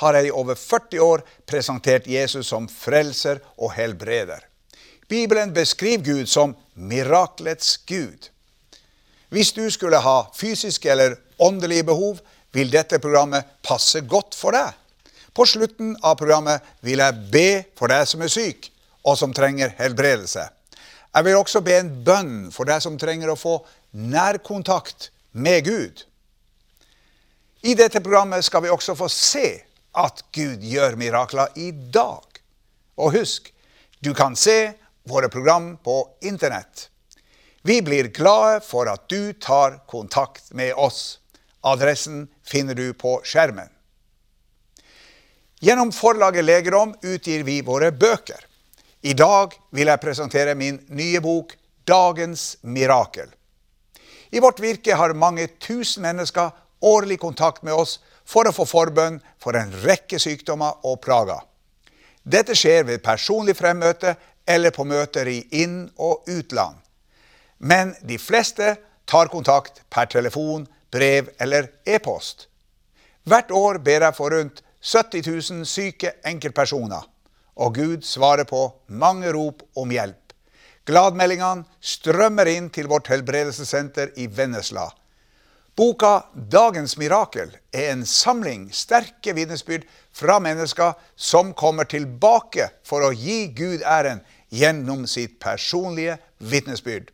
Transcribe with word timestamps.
har 0.00 0.16
jeg 0.16 0.30
i 0.30 0.34
over 0.34 0.56
40 0.56 1.00
år 1.04 1.22
presentert 1.48 2.08
Jesus 2.08 2.48
som 2.52 2.68
frelser 2.68 3.40
og 3.58 3.74
helbreder. 3.76 4.42
Bibelen 5.10 5.52
beskriver 5.54 6.04
Gud 6.04 6.26
som 6.30 6.54
miraklets 6.74 7.76
Gud. 7.86 8.30
Hvis 9.28 9.52
du 9.52 9.64
skulle 9.70 10.00
ha 10.02 10.18
fysiske 10.34 10.90
eller 10.90 11.16
åndelige 11.38 11.84
behov, 11.84 12.20
vil 12.52 12.70
dette 12.72 12.98
programmet 12.98 13.46
passe 13.62 14.00
godt 14.00 14.34
for 14.34 14.54
deg. 14.54 14.72
På 15.34 15.46
slutten 15.46 15.94
av 16.02 16.16
programmet 16.18 16.64
vil 16.82 17.02
jeg 17.02 17.26
be 17.30 17.50
for 17.78 17.92
deg 17.92 18.08
som 18.10 18.22
er 18.24 18.32
syk, 18.32 18.70
og 19.06 19.18
som 19.18 19.34
trenger 19.34 19.74
helbredelse. 19.78 20.42
Jeg 21.14 21.26
vil 21.26 21.38
også 21.38 21.62
be 21.66 21.76
en 21.78 21.90
bønn 22.06 22.34
for 22.54 22.68
deg 22.70 22.82
som 22.82 22.98
trenger 22.98 23.32
å 23.32 23.38
få 23.38 23.56
nærkontakt 23.98 25.10
med 25.32 25.64
Gud. 25.66 26.04
I 27.66 27.74
dette 27.78 28.02
programmet 28.02 28.44
skal 28.46 28.64
vi 28.64 28.72
også 28.72 28.94
få 28.98 29.08
se 29.12 29.46
at 29.96 30.22
Gud 30.32 30.62
gjør 30.62 30.96
mirakler 31.00 31.50
i 31.58 31.70
dag. 31.72 32.24
Og 33.00 33.16
husk, 33.16 33.50
du 34.00 34.12
kan 34.14 34.36
se 34.36 34.72
våre 35.08 35.28
program 35.28 35.76
på 35.76 36.02
Internett. 36.20 36.88
Vi 37.62 37.82
blir 37.82 38.08
glade 38.08 38.60
for 38.64 38.88
at 38.88 39.08
du 39.08 39.32
tar 39.32 39.82
kontakt 39.86 40.52
med 40.56 40.74
oss. 40.74 41.18
Adressen 41.60 42.28
finner 42.46 42.74
du 42.74 42.92
på 42.94 43.18
skjermen. 43.24 43.68
Gjennom 45.60 45.92
forlaget 45.92 46.44
Legerom 46.44 46.94
utgir 47.02 47.42
vi 47.44 47.60
våre 47.60 47.90
bøker. 47.92 48.46
I 49.04 49.12
dag 49.12 49.52
vil 49.76 49.90
jeg 49.92 50.00
presentere 50.00 50.54
min 50.56 50.78
nye 50.88 51.20
bok 51.20 51.56
'Dagens 51.84 52.56
mirakel'. 52.62 53.32
I 54.30 54.40
vårt 54.40 54.60
virke 54.60 54.94
har 54.94 55.12
mange 55.12 55.46
tusen 55.58 56.02
mennesker 56.02 56.50
årlig 56.80 57.18
kontakt 57.20 57.62
med 57.62 57.74
oss 57.74 57.98
for 58.26 58.48
å 58.48 58.54
få 58.54 58.66
forbønn 58.68 59.20
for 59.40 59.56
en 59.58 59.72
rekke 59.84 60.18
sykdommer 60.22 60.84
og 60.86 61.00
plager. 61.04 61.40
Dette 62.22 62.54
skjer 62.56 62.84
ved 62.88 63.02
personlig 63.02 63.56
fremmøte 63.58 64.14
eller 64.46 64.74
på 64.74 64.84
møter 64.84 65.28
i 65.28 65.40
inn- 65.62 65.90
og 65.96 66.28
utland. 66.28 66.76
Men 67.58 67.94
de 68.02 68.18
fleste 68.18 68.76
tar 69.06 69.28
kontakt 69.32 69.82
per 69.90 70.06
telefon, 70.06 70.66
brev 70.92 71.30
eller 71.38 71.70
e-post. 71.86 72.46
Hvert 73.24 73.50
år 73.52 73.78
ber 73.84 74.06
jeg 74.06 74.16
for 74.16 74.32
rundt 74.34 74.62
70 74.80 75.26
000 75.26 75.66
syke 75.68 76.14
enkeltpersoner, 76.24 77.02
og 77.60 77.74
Gud 77.76 78.06
svarer 78.06 78.48
på 78.48 78.62
mange 78.88 79.32
rop 79.32 79.62
om 79.76 79.90
hjelp. 79.92 80.16
Gladmeldingene 80.88 81.66
strømmer 81.80 82.48
inn 82.48 82.70
til 82.72 82.88
vårt 82.88 83.10
helbredelsessenter 83.12 84.16
i 84.18 84.26
Vennesla 84.26 84.88
Boka 85.80 86.26
'Dagens 86.34 86.98
mirakel' 87.00 87.54
er 87.72 87.86
en 87.94 88.02
samling 88.04 88.66
sterke 88.68 89.32
vitnesbyrd 89.32 89.86
fra 90.12 90.34
mennesker 90.36 90.92
som 91.16 91.54
kommer 91.56 91.86
tilbake 91.88 92.66
for 92.84 93.00
å 93.06 93.14
gi 93.16 93.46
Gud 93.56 93.80
æren 93.88 94.20
gjennom 94.52 95.06
sitt 95.08 95.38
personlige 95.40 96.18
vitnesbyrd. 96.52 97.06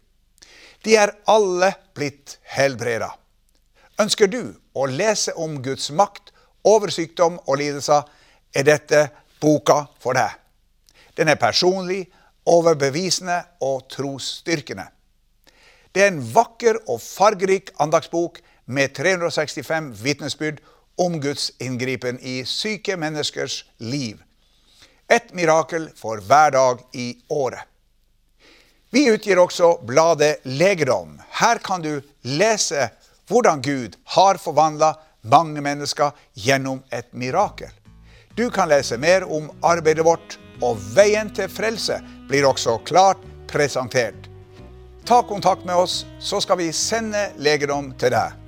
De 0.82 0.96
er 0.98 1.12
alle 1.30 1.68
blitt 1.94 2.40
helbreda. 2.56 3.12
Ønsker 4.02 4.26
du 4.26 4.56
å 4.74 4.88
lese 4.90 5.36
om 5.38 5.60
Guds 5.62 5.92
makt 5.94 6.34
over 6.66 6.90
sykdom 6.90 7.38
og 7.46 7.60
lidelser, 7.62 8.02
er 8.50 8.66
dette 8.66 9.04
boka 9.38 9.84
for 10.02 10.18
deg. 10.18 10.34
Den 11.14 11.30
er 11.30 11.38
personlig, 11.38 12.08
overbevisende 12.42 13.38
og 13.62 13.86
trosstyrkende. 13.94 14.88
Det 15.94 16.02
er 16.02 16.10
en 16.10 16.20
vakker 16.34 16.82
og 16.90 16.98
fargerik 17.00 17.70
andagsbok 17.78 18.42
med 18.66 18.94
365 18.94 19.92
vitnesbyrd 20.02 20.60
om 20.98 21.20
Guds 21.20 21.52
inngripen 21.58 22.18
i 22.20 22.44
syke 22.44 22.96
menneskers 22.96 23.64
liv. 23.78 24.22
Et 25.08 25.34
mirakel 25.34 25.88
for 25.96 26.20
hver 26.20 26.50
dag 26.50 26.82
i 26.92 27.14
året. 27.28 27.62
Vi 28.90 29.06
utgir 29.10 29.38
også 29.38 29.76
bladet 29.86 30.40
Legedom. 30.44 31.18
Her 31.40 31.58
kan 31.58 31.82
du 31.82 32.00
lese 32.22 32.88
hvordan 33.28 33.62
Gud 33.62 33.96
har 34.14 34.38
forvandla 34.38 34.94
mange 35.26 35.60
mennesker 35.60 36.14
gjennom 36.34 36.82
et 36.90 37.12
mirakel. 37.12 37.70
Du 38.36 38.50
kan 38.50 38.68
lese 38.68 38.98
mer 38.98 39.26
om 39.32 39.50
arbeidet 39.62 40.04
vårt, 40.04 40.38
og 40.62 40.78
veien 40.96 41.28
til 41.36 41.50
frelse 41.52 41.98
blir 42.28 42.46
også 42.48 42.78
klart 42.88 43.20
presentert. 43.50 44.30
Ta 45.06 45.20
kontakt 45.22 45.66
med 45.66 45.76
oss, 45.76 46.04
så 46.20 46.40
skal 46.40 46.58
vi 46.58 46.72
sende 46.72 47.28
legedom 47.36 47.92
til 48.00 48.14
deg. 48.16 48.45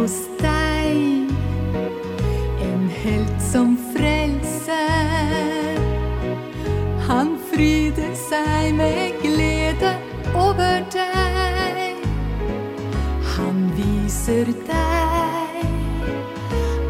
Hos 0.00 0.16
deg. 0.40 1.28
En 2.64 2.88
helt 3.02 3.42
som 3.52 3.76
frelser. 3.92 5.76
Han 7.08 7.34
fryder 7.50 8.14
seg 8.16 8.74
med 8.78 9.18
glede 9.20 9.92
over 10.32 10.80
deg. 10.94 12.00
Han 13.34 13.58
viser 13.76 14.46
deg 14.70 15.60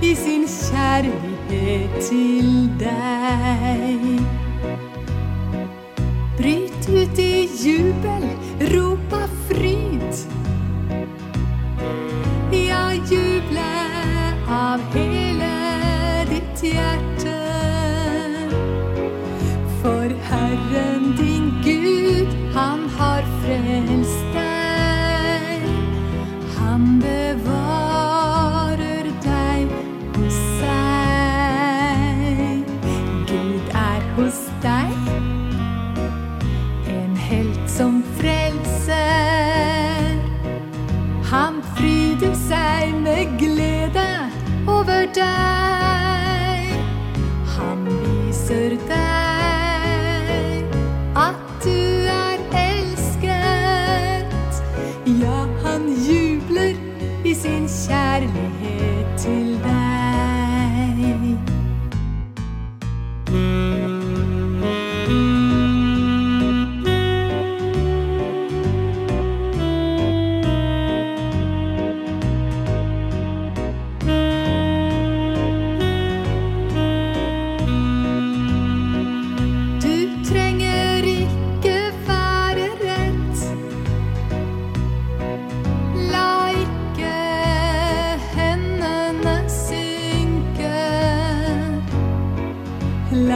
i 0.04 0.14
sin 0.20 0.46
kjærlighet 0.46 2.02
til 2.12 2.70
deg. 2.86 4.43
Ut 6.94 7.18
i 7.20 7.50
jubel, 7.64 8.24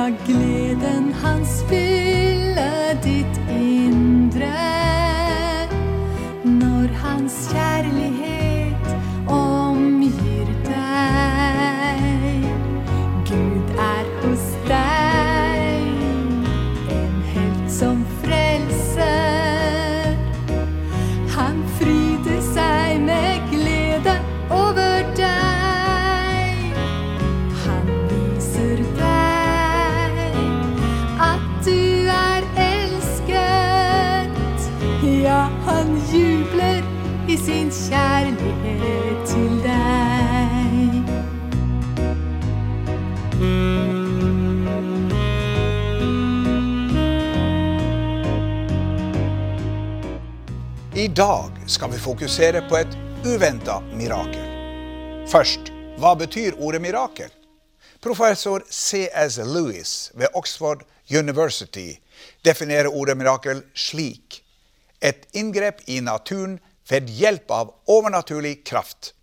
gleden 0.09 1.13
hans 1.21 1.63
fylle 1.69 2.95
ditt 3.03 3.39
indre. 3.51 4.51
Når 6.43 6.87
hans 7.03 7.35
kjærlighet 7.51 8.06
I 51.07 51.09
dag 51.09 51.51
skal 51.67 51.91
vi 51.91 51.97
fokusere 51.97 52.61
på 52.69 52.75
et 52.77 52.95
uventa 53.25 53.77
mirakel. 53.95 54.43
Først, 55.31 55.69
hva 56.03 56.11
betyr 56.19 56.57
ordet 56.59 56.81
mirakel? 56.83 57.29
Professor 58.03 58.65
C.S. 58.67 59.37
Lewis 59.37 60.11
ved 60.19 60.35
Oxford 60.35 60.83
University 61.07 61.93
definerer 62.43 62.91
ordet 62.91 63.15
mirakel 63.15 63.63
slik. 63.71 64.41
Et 64.99 65.23
inngrep 65.31 65.79
i 65.87 66.01
naturen 66.03 66.59
ved 66.91 67.07
hjelp 67.07 67.55
av 67.55 67.71
overnaturlig 67.87 68.65
kraft. 68.67 69.13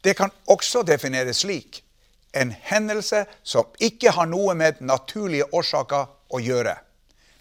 Det 0.00 0.16
kan 0.16 0.32
også 0.48 0.86
defineres 0.88 1.44
slik. 1.44 1.82
En 2.32 2.56
hendelse 2.72 3.26
som 3.42 3.68
ikke 3.76 4.16
har 4.16 4.32
noe 4.32 4.56
med 4.56 4.80
naturlige 4.80 5.52
årsaker 5.52 6.08
å 6.32 6.40
gjøre. 6.40 6.78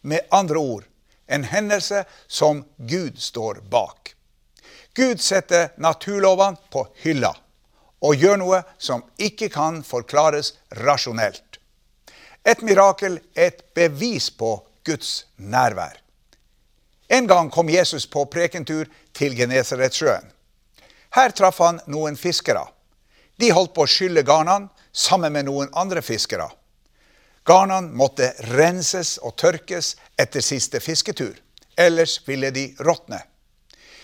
Med 0.01 0.27
andre 0.36 0.59
ord, 0.59 0.89
en 1.33 1.44
hendelse 1.44 2.03
som 2.27 2.63
Gud 2.77 3.19
står 3.19 3.62
bak. 3.69 4.15
Gud 4.94 5.21
setter 5.21 5.71
naturlovene 5.81 6.57
på 6.69 6.85
hylla 7.01 7.33
og 8.03 8.19
gjør 8.19 8.38
noe 8.38 8.59
som 8.77 9.01
ikke 9.18 9.50
kan 9.50 9.81
forklares 9.88 10.53
rasjonelt. 10.83 11.57
Et 12.45 12.62
mirakel 12.62 13.18
er 13.33 13.50
et 13.50 13.63
bevis 13.74 14.30
på 14.30 14.57
Guds 14.85 15.25
nærvær. 15.38 15.97
En 17.09 17.27
gang 17.27 17.50
kom 17.51 17.69
Jesus 17.69 18.06
på 18.06 18.25
prekentur 18.25 18.89
til 19.13 19.38
Genesaretsjøen. 19.38 20.30
Her 21.13 21.33
traff 21.33 21.62
han 21.63 21.80
noen 21.88 22.18
fiskere. 22.18 22.65
De 23.39 23.50
holdt 23.53 23.74
på 23.74 23.85
å 23.85 23.89
skylle 23.89 24.25
garnene 24.27 24.69
sammen 24.91 25.33
med 25.33 25.47
noen 25.50 25.71
andre 25.74 26.01
fiskere. 26.06 26.50
Garnene 27.44 27.92
måtte 27.92 28.31
renses 28.56 29.18
og 29.19 29.36
tørkes 29.36 29.95
etter 30.19 30.42
siste 30.42 30.80
fisketur, 30.80 31.36
ellers 31.75 32.22
ville 32.28 32.51
de 32.56 32.69
råtne. 32.80 33.19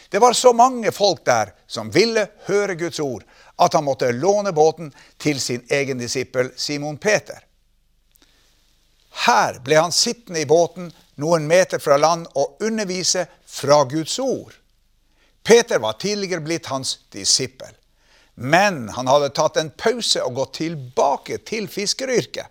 Det 0.10 0.20
var 0.20 0.34
så 0.34 0.54
mange 0.54 0.92
folk 0.92 1.22
der 1.26 1.54
som 1.68 1.92
ville 1.94 2.28
høre 2.48 2.76
Guds 2.76 3.00
ord, 3.00 3.24
at 3.58 3.74
han 3.74 3.86
måtte 3.86 4.12
låne 4.12 4.52
båten 4.52 4.92
til 5.18 5.40
sin 5.40 5.64
egen 5.70 6.02
disippel 6.02 6.52
Simon 6.56 6.98
Peter. 6.98 7.46
Her 9.26 9.60
ble 9.64 9.78
han 9.78 9.94
sittende 9.94 10.42
i 10.42 10.50
båten 10.50 10.92
noen 11.22 11.48
meter 11.48 11.80
fra 11.80 11.98
land 11.98 12.28
og 12.36 12.62
undervise 12.64 13.28
fra 13.46 13.84
Guds 13.84 14.20
ord. 14.20 14.54
Peter 15.44 15.80
var 15.80 16.00
tidligere 16.02 16.44
blitt 16.44 16.70
hans 16.74 17.00
disippel, 17.14 17.72
men 18.36 18.88
han 18.96 19.08
hadde 19.08 19.32
tatt 19.36 19.58
en 19.58 19.72
pause 19.72 20.24
og 20.24 20.36
gått 20.36 20.58
tilbake 20.60 21.40
til 21.48 21.68
fiskeryrket. 21.72 22.48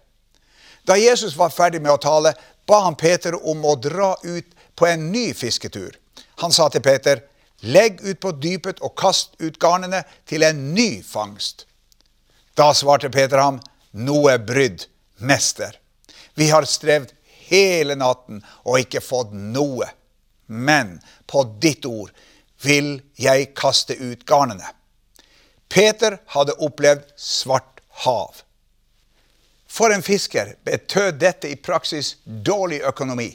Da 0.89 0.97
Jesus 0.97 1.37
var 1.37 1.51
ferdig 1.53 1.83
med 1.85 1.93
å 1.93 2.01
tale, 2.01 2.33
ba 2.65 2.79
han 2.87 2.95
Peter 2.97 3.35
om 3.37 3.65
å 3.69 3.75
dra 3.77 4.15
ut 4.23 4.55
på 4.73 4.87
en 4.89 5.11
ny 5.13 5.35
fisketur. 5.37 5.99
Han 6.41 6.55
sa 6.55 6.71
til 6.73 6.81
Peter, 6.81 7.21
legg 7.61 8.01
ut 8.01 8.21
på 8.23 8.33
dypet 8.41 8.81
og 8.81 8.95
kast 8.97 9.37
ut 9.43 9.59
garnene 9.61 10.01
til 10.25 10.47
en 10.49 10.63
ny 10.73 11.03
fangst. 11.05 11.67
Da 12.57 12.71
svarte 12.73 13.13
Peter 13.13 13.37
ham, 13.37 13.61
noe 13.93 14.39
brydd, 14.41 14.87
mester. 15.21 15.77
Vi 16.35 16.49
har 16.49 16.65
strevd 16.65 17.13
hele 17.51 17.99
natten 18.01 18.41
og 18.65 18.81
ikke 18.81 19.05
fått 19.05 19.37
noe. 19.37 19.93
Men 20.47 20.97
på 21.29 21.45
ditt 21.61 21.85
ord 21.85 22.17
vil 22.65 22.95
jeg 23.21 23.53
kaste 23.53 23.93
ut 23.93 24.25
garnene. 24.25 24.73
Peter 25.69 26.23
hadde 26.33 26.57
opplevd 26.65 27.13
svart 27.21 27.83
hav. 28.07 28.48
For 29.69 29.93
en 29.93 30.03
fisker 30.03 30.55
betød 30.65 31.21
dette 31.21 31.51
i 31.53 31.57
praksis 31.57 32.17
dårlig 32.25 32.81
økonomi. 32.89 33.29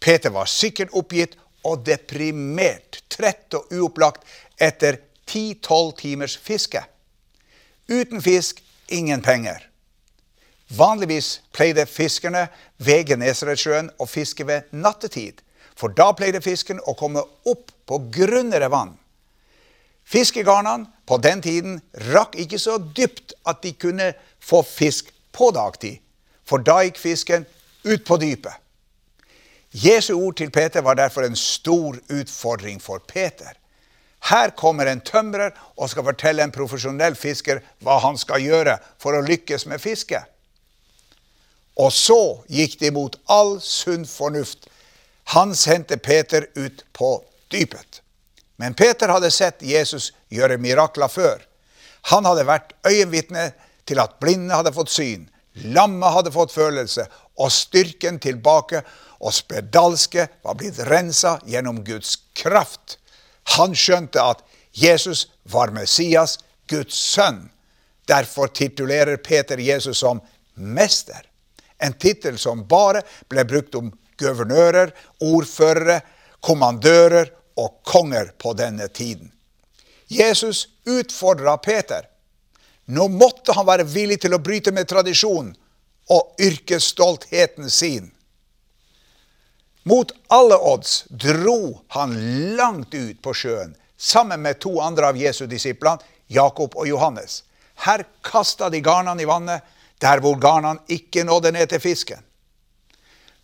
Peter 0.00 0.30
var 0.30 0.50
sikkert 0.50 0.92
oppgitt 0.92 1.38
og 1.66 1.82
deprimert, 1.86 3.00
trett 3.08 3.54
og 3.56 3.72
uopplagt 3.72 4.26
etter 4.62 5.00
10-12 5.26 5.96
timers 5.98 6.36
fiske. 6.36 6.82
Uten 7.88 8.22
fisk 8.22 8.60
ingen 8.92 9.22
penger. 9.22 9.64
Vanligvis 10.76 11.40
pleide 11.54 11.86
fiskerne 11.86 12.48
ved 12.82 13.06
Genesaretsjøen 13.10 13.92
å 14.02 14.06
fiske 14.10 14.46
ved 14.46 14.70
nattetid, 14.74 15.40
for 15.76 15.94
da 15.94 16.10
pleide 16.16 16.42
fisken 16.42 16.80
å 16.86 16.96
komme 16.98 17.22
opp 17.46 17.72
på 17.86 18.00
grunnere 18.12 18.68
vann. 18.72 18.96
Fiskegarnene 20.06 20.86
på 21.06 21.18
den 21.22 21.42
tiden 21.42 21.80
rakk 22.12 22.36
ikke 22.38 22.58
så 22.62 22.78
dypt 22.78 23.34
at 23.46 23.62
de 23.62 23.72
kunne 23.74 24.12
få 24.42 24.62
fisk 24.66 25.10
på 25.36 25.50
dagtid, 25.54 26.00
for 26.46 26.64
da 26.64 26.80
gikk 26.86 26.98
fisken 27.02 27.46
ut 27.84 28.04
på 28.06 28.18
dypet. 28.22 28.54
Jesu 29.76 30.14
ord 30.14 30.38
til 30.38 30.50
Peter 30.50 30.80
var 30.80 30.96
derfor 30.96 31.26
en 31.26 31.36
stor 31.36 31.98
utfordring 32.08 32.80
for 32.82 33.02
Peter. 33.08 33.52
Her 34.30 34.50
kommer 34.56 34.88
en 34.88 35.02
tømrer 35.04 35.52
og 35.76 35.90
skal 35.90 36.06
fortelle 36.06 36.42
en 36.42 36.54
profesjonell 36.54 37.16
fisker 37.18 37.60
hva 37.84 37.98
han 38.02 38.16
skal 38.18 38.42
gjøre 38.42 38.78
for 39.02 39.14
å 39.14 39.24
lykkes 39.26 39.66
med 39.70 39.82
fisket. 39.82 40.24
Og 41.76 41.92
så 41.92 42.20
gikk 42.48 42.78
de 42.80 42.90
mot 42.96 43.18
all 43.28 43.58
sunn 43.60 44.06
fornuft. 44.08 44.70
Han 45.36 45.52
sendte 45.54 45.98
Peter 46.00 46.48
ut 46.54 46.84
på 46.96 47.10
dypet. 47.52 48.00
Men 48.56 48.74
Peter 48.74 49.12
hadde 49.12 49.30
sett 49.30 49.60
Jesus 49.62 50.12
gjøre 50.32 50.56
mirakler 50.56 51.12
før. 51.12 51.42
Han 52.14 52.24
hadde 52.24 52.46
vært 52.48 52.72
øyenvitne 52.86 53.50
til 53.86 54.00
at 54.02 54.18
blinde 54.22 54.54
hadde 54.54 54.74
fått 54.74 54.92
syn, 54.92 55.26
lamme 55.72 56.10
hadde 56.12 56.32
fått 56.34 56.54
følelse, 56.54 57.06
og 57.36 57.52
styrken 57.52 58.18
tilbake, 58.22 58.82
og 59.20 59.32
spedalske 59.34 60.26
var 60.44 60.56
blitt 60.58 60.80
rensa 60.88 61.36
gjennom 61.48 61.82
Guds 61.84 62.18
kraft. 62.36 62.98
Han 63.56 63.74
skjønte 63.76 64.20
at 64.20 64.42
Jesus 64.76 65.26
var 65.48 65.72
Messias, 65.72 66.38
Guds 66.68 66.96
sønn. 67.14 67.46
Derfor 68.06 68.50
titulerer 68.52 69.16
Peter 69.16 69.58
Jesus 69.58 70.02
som 70.02 70.20
mester. 70.54 71.22
En 71.78 71.92
tittel 71.92 72.38
som 72.38 72.64
bare 72.68 73.02
ble 73.28 73.44
brukt 73.48 73.74
om 73.78 73.90
guvernører, 74.20 74.92
ordførere, 75.24 76.00
kommandører 76.40 77.32
og 77.60 77.80
konger 77.88 78.32
på 78.38 78.52
denne 78.56 78.88
tiden. 78.88 79.32
Jesus 80.08 80.68
utfordra 80.86 81.56
Peter. 81.56 82.06
Nå 82.86 83.08
måtte 83.08 83.54
han 83.56 83.66
være 83.66 83.86
villig 83.90 84.20
til 84.22 84.36
å 84.36 84.42
bryte 84.42 84.72
med 84.74 84.88
tradisjonen 84.88 85.54
og 86.12 86.42
yrkesstoltheten 86.42 87.70
sin. 87.70 88.12
Mot 89.86 90.12
alle 90.34 90.58
odds 90.58 91.04
dro 91.10 91.80
han 91.94 92.14
langt 92.58 92.94
ut 92.94 93.18
på 93.22 93.34
sjøen 93.34 93.74
sammen 93.96 94.42
med 94.42 94.60
to 94.62 94.76
andre 94.82 95.10
av 95.10 95.18
Jesu 95.18 95.46
disiplene, 95.50 96.02
Jakob 96.26 96.74
og 96.74 96.88
Johannes. 96.88 97.42
Her 97.86 98.02
kasta 98.26 98.70
de 98.70 98.80
garnene 98.82 99.22
i 99.22 99.28
vannet, 99.28 99.62
der 100.02 100.20
hvor 100.20 100.38
garnene 100.42 100.82
ikke 100.90 101.24
nådde 101.24 101.52
ned 101.54 101.70
til 101.70 101.80
fisken. 101.80 102.22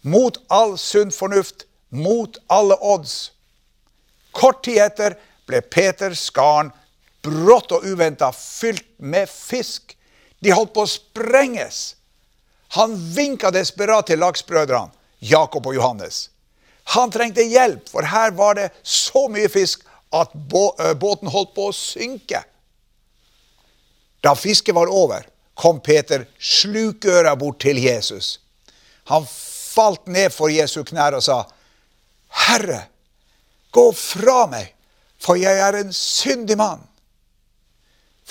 Mot 0.02 0.38
all 0.50 0.74
sunn 0.78 1.14
fornuft, 1.14 1.66
mot 1.90 2.38
alle 2.50 2.76
odds. 2.82 3.32
Kort 4.34 4.64
tid 4.66 4.80
etter 4.82 5.14
ble 5.46 5.62
Peters 5.62 6.24
garn 6.34 6.72
brått 7.22 7.72
og 7.72 7.86
uventa 7.86 8.32
fylt 8.34 8.86
med 8.98 9.30
fisk. 9.30 9.96
De 10.42 10.52
holdt 10.52 10.74
på 10.74 10.84
å 10.84 10.90
sprenges. 10.90 11.94
Han 12.76 12.96
vinka 13.14 13.52
desperat 13.54 14.08
til 14.08 14.22
laksbrødrene, 14.22 14.92
Jakob 15.22 15.66
og 15.68 15.76
Johannes. 15.76 16.28
Han 16.96 17.12
trengte 17.14 17.44
hjelp, 17.46 17.84
for 17.88 18.02
her 18.08 18.32
var 18.34 18.56
det 18.58 18.70
så 18.82 19.28
mye 19.30 19.50
fisk 19.52 19.84
at 20.12 20.32
båten 20.34 21.30
holdt 21.30 21.52
på 21.54 21.68
å 21.70 21.76
synke. 21.76 22.42
Da 24.22 24.34
fisket 24.38 24.74
var 24.74 24.90
over, 24.90 25.26
kom 25.54 25.80
Peter 25.84 26.26
slukøra 26.38 27.36
bort 27.38 27.60
til 27.62 27.78
Jesus. 27.78 28.38
Han 29.10 29.26
falt 29.28 30.06
ned 30.06 30.32
for 30.34 30.52
Jesu 30.52 30.82
knær 30.86 31.16
og 31.18 31.24
sa, 31.26 31.42
Herre, 32.48 32.86
gå 33.72 33.84
fra 33.96 34.46
meg, 34.50 34.72
for 35.20 35.38
jeg 35.40 35.60
er 35.60 35.78
en 35.78 35.92
syndig 35.94 36.56
mann. 36.60 36.82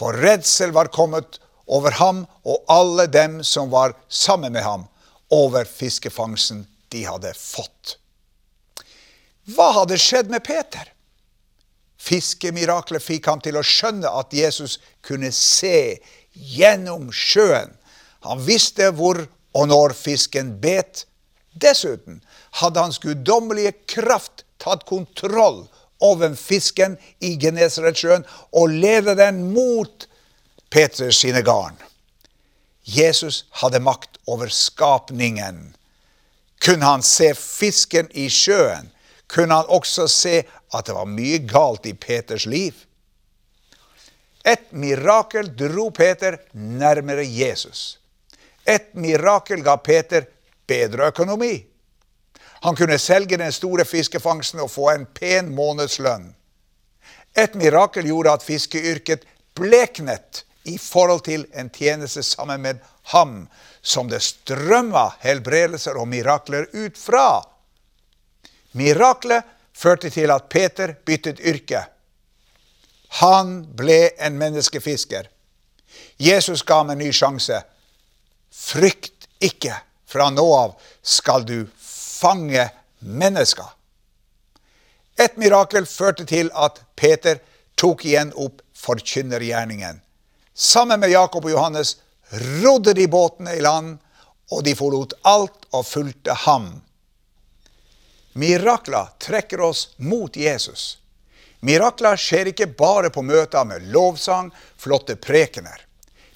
For 0.02 0.18
redsel 0.18 0.72
var 0.74 0.90
kommet 0.90 1.38
over 1.70 1.94
ham 2.02 2.24
og 2.42 2.64
alle 2.74 3.06
dem 3.06 3.44
som 3.46 3.70
var 3.70 3.94
sammen 4.10 4.56
med 4.56 4.66
ham, 4.66 4.88
over 5.30 5.68
fiskefangsten 5.70 6.64
de 6.90 7.04
hadde 7.06 7.30
fått. 7.38 8.00
Hva 9.54 9.70
hadde 9.78 10.00
skjedd 10.02 10.34
med 10.34 10.42
Peter? 10.44 10.90
Fiskemiraklet 12.02 13.04
fikk 13.06 13.30
ham 13.30 13.44
til 13.46 13.60
å 13.60 13.64
skjønne 13.64 14.10
at 14.10 14.34
Jesus 14.34 14.80
kunne 15.06 15.30
se 15.38 16.02
gjennom 16.34 17.12
sjøen. 17.14 17.70
Han 18.26 18.42
visste 18.42 18.90
hvor 18.98 19.22
og 19.54 19.70
når 19.70 19.94
fisken 20.02 20.56
bet. 20.64 21.06
Dessuten 21.54 22.24
hadde 22.58 22.88
hans 22.88 22.98
guddommelige 23.04 23.76
kraft 23.86 24.48
tatt 24.62 24.88
kontroll 24.90 25.68
over 26.02 26.36
fisken 26.36 26.98
i 27.20 27.36
Genesaretsjøen 27.40 28.26
og 28.52 28.74
ledet 28.74 29.18
den 29.20 29.44
mot 29.54 30.08
Peters 30.72 31.22
sine 31.22 31.44
garn. 31.46 31.78
Jesus 32.84 33.46
hadde 33.62 33.82
makt 33.84 34.18
over 34.28 34.50
skapningen. 34.50 35.76
Kunne 36.62 36.86
han 36.86 37.04
se 37.06 37.34
fisken 37.38 38.10
i 38.12 38.30
sjøen, 38.30 38.92
kunne 39.28 39.56
han 39.56 39.70
også 39.70 40.08
se 40.08 40.42
at 40.74 40.88
det 40.88 40.96
var 40.96 41.10
mye 41.10 41.42
galt 41.48 41.88
i 41.90 41.94
Peters 41.94 42.46
liv. 42.46 42.74
Et 44.46 44.72
mirakel 44.74 45.52
dro 45.58 45.90
Peter 45.94 46.40
nærmere 46.54 47.26
Jesus. 47.26 48.00
Et 48.66 48.94
mirakel 48.98 49.62
ga 49.66 49.76
Peter 49.78 50.26
bedre 50.68 51.12
økonomi. 51.12 51.54
Han 52.62 52.76
kunne 52.76 53.00
selge 53.00 53.38
den 53.38 53.54
store 53.54 53.86
fiskefangsten 53.86 54.62
og 54.62 54.72
få 54.72 54.92
en 54.92 55.06
pen 55.06 55.50
månedslønn. 55.56 56.30
Et 57.34 57.54
mirakel 57.58 58.06
gjorde 58.06 58.34
at 58.36 58.46
fiskeyrket 58.46 59.26
bleknet 59.58 60.44
i 60.70 60.78
forhold 60.78 61.24
til 61.26 61.48
en 61.58 61.72
tjeneste 61.74 62.24
sammen 62.24 62.62
med 62.62 62.84
ham, 63.14 63.48
som 63.82 64.10
det 64.12 64.22
strømma 64.22 65.08
helbredelser 65.24 65.98
og 65.98 66.08
mirakler 66.12 66.68
ut 66.74 66.98
fra. 66.98 67.42
Miraklet 68.78 69.48
førte 69.74 70.12
til 70.14 70.32
at 70.32 70.50
Peter 70.50 70.94
byttet 71.06 71.42
yrke. 71.42 71.86
Han 73.24 73.64
ble 73.76 74.14
en 74.22 74.38
menneskefisker. 74.38 75.28
Jesus 76.22 76.62
ga 76.64 76.84
ham 76.84 76.94
en 76.94 77.02
ny 77.02 77.10
sjanse. 77.12 77.58
Frykt 78.54 79.28
ikke, 79.42 79.74
fra 80.06 80.30
nå 80.30 80.46
av 80.56 80.76
skal 81.02 81.48
du 81.48 81.66
fange 82.22 82.70
mennesker. 83.00 83.66
Et 85.20 85.38
mirakel 85.38 85.86
førte 85.86 86.26
til 86.30 86.52
at 86.54 86.80
Peter 86.96 87.42
tok 87.80 88.06
igjen 88.06 88.32
opp 88.38 88.62
forkynnergjerningen. 88.78 90.00
Sammen 90.54 91.02
med 91.02 91.14
Jakob 91.14 91.46
og 91.46 91.56
Johannes 91.56 91.98
rodde 92.62 92.94
de 92.94 93.08
båtene 93.12 93.56
i 93.58 93.62
land, 93.62 93.98
og 94.52 94.64
de 94.68 94.74
forlot 94.76 95.14
alt 95.28 95.68
og 95.72 95.86
fulgte 95.88 96.36
ham. 96.46 96.82
Mirakler 98.34 99.14
trekker 99.20 99.62
oss 99.64 99.90
mot 99.98 100.36
Jesus. 100.38 100.98
Mirakler 101.62 102.18
skjer 102.20 102.52
ikke 102.52 102.68
bare 102.78 103.12
på 103.14 103.24
møter 103.24 103.66
med 103.68 103.88
lovsang, 103.94 104.50
flotte 104.78 105.16
prekener. 105.16 105.86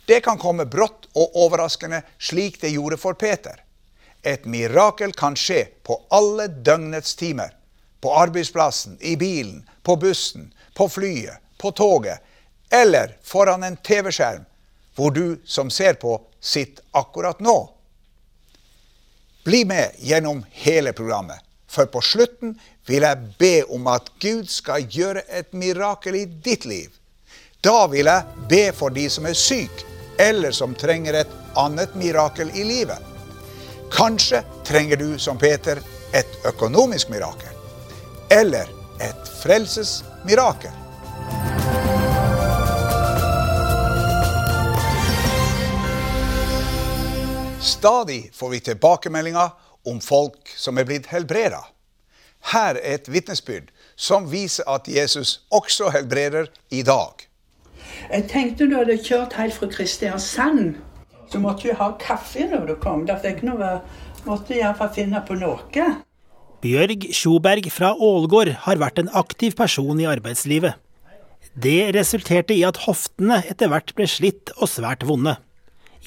Det 0.05 0.21
kan 0.21 0.37
komme 0.37 0.67
brått 0.69 1.07
og 1.17 1.37
overraskende, 1.45 2.03
slik 2.19 2.59
det 2.61 2.75
gjorde 2.75 2.99
for 3.01 3.17
Peter. 3.17 3.64
Et 4.25 4.45
mirakel 4.45 5.13
kan 5.13 5.35
skje 5.37 5.67
på 5.85 5.99
alle 6.09 6.47
døgnets 6.47 7.15
timer. 7.15 7.53
På 8.01 8.15
arbeidsplassen, 8.17 8.97
i 9.01 9.15
bilen, 9.17 9.63
på 9.83 9.95
bussen, 10.01 10.53
på 10.73 10.89
flyet, 10.89 11.37
på 11.57 11.71
toget 11.71 12.19
eller 12.69 13.17
foran 13.23 13.63
en 13.63 13.77
TV-skjerm, 13.77 14.45
hvor 14.95 15.11
du 15.11 15.37
som 15.45 15.69
ser 15.69 15.93
på, 15.93 16.21
sitter 16.39 16.83
akkurat 16.91 17.39
nå. 17.39 17.71
Bli 19.45 19.65
med 19.65 19.91
gjennom 19.97 20.43
hele 20.49 20.93
programmet, 20.93 21.39
for 21.67 21.85
på 21.85 22.01
slutten 22.01 22.55
vil 22.85 23.05
jeg 23.05 23.33
be 23.39 23.55
om 23.77 23.87
at 23.87 24.09
Gud 24.19 24.49
skal 24.49 24.87
gjøre 24.89 25.25
et 25.29 25.53
mirakel 25.53 26.15
i 26.15 26.25
ditt 26.25 26.65
liv. 26.65 26.89
Da 27.61 27.85
vil 27.91 28.09
jeg 28.09 28.47
be 28.49 28.63
for 28.77 28.93
de 28.93 29.07
som 29.09 29.25
er 29.25 29.37
syke, 29.37 29.85
eller 30.19 30.51
som 30.55 30.75
trenger 30.75 31.21
et 31.21 31.37
annet 31.59 31.95
mirakel 31.99 32.51
i 32.55 32.63
livet. 32.63 33.14
Kanskje 33.91 34.43
trenger 34.65 34.97
du, 34.97 35.19
som 35.19 35.37
Peter, 35.37 35.79
et 36.13 36.39
økonomisk 36.45 37.09
mirakel. 37.09 37.51
Eller 38.31 38.69
et 39.01 39.29
frelsesmirakel. 39.41 40.71
Stadig 47.61 48.31
får 48.33 48.49
vi 48.49 48.59
tilbakemeldinger 48.59 49.49
om 49.85 50.01
folk 50.01 50.49
som 50.57 50.77
er 50.77 50.85
blitt 50.85 51.09
helbreda. 51.09 51.61
Her 52.53 52.77
er 52.77 52.99
et 52.99 53.09
vitnesbyrd 53.09 53.71
som 53.95 54.27
viser 54.31 54.67
at 54.69 54.87
Jesus 54.87 55.39
også 55.49 55.89
helbreder 55.89 56.45
i 56.69 56.83
dag. 56.83 57.25
Jeg 58.11 58.27
tenkte 58.29 58.67
du 58.69 58.75
hadde 58.77 58.97
kjørt 59.01 59.33
helt 59.33 59.53
fra 59.53 59.69
Kristiansand, 59.71 60.75
så 61.35 61.41
måtte 61.43 61.67
jo 61.67 61.75
ha 61.75 61.91
kaffe 61.99 62.47
når 62.47 62.69
du 62.69 62.75
kom. 62.79 63.03
Da 63.07 63.17
fikk 63.19 63.43
noe, 63.43 63.79
måtte 64.23 64.55
iallfall 64.55 64.93
finne 64.95 65.19
på 65.27 65.35
noe. 65.41 65.87
Bjørg 66.63 67.09
Sjoberg 67.13 67.67
fra 67.73 67.91
Ålgård 67.93 68.53
har 68.63 68.79
vært 68.79 69.01
en 69.03 69.11
aktiv 69.11 69.57
person 69.59 69.99
i 69.99 70.07
arbeidslivet. 70.07 70.79
Det 71.55 71.91
resulterte 71.95 72.55
i 72.55 72.63
at 72.67 72.81
hoftene 72.85 73.41
etter 73.47 73.69
hvert 73.71 73.93
ble 73.95 74.07
slitt 74.11 74.53
og 74.55 74.71
svært 74.71 75.03
vonde. 75.07 75.35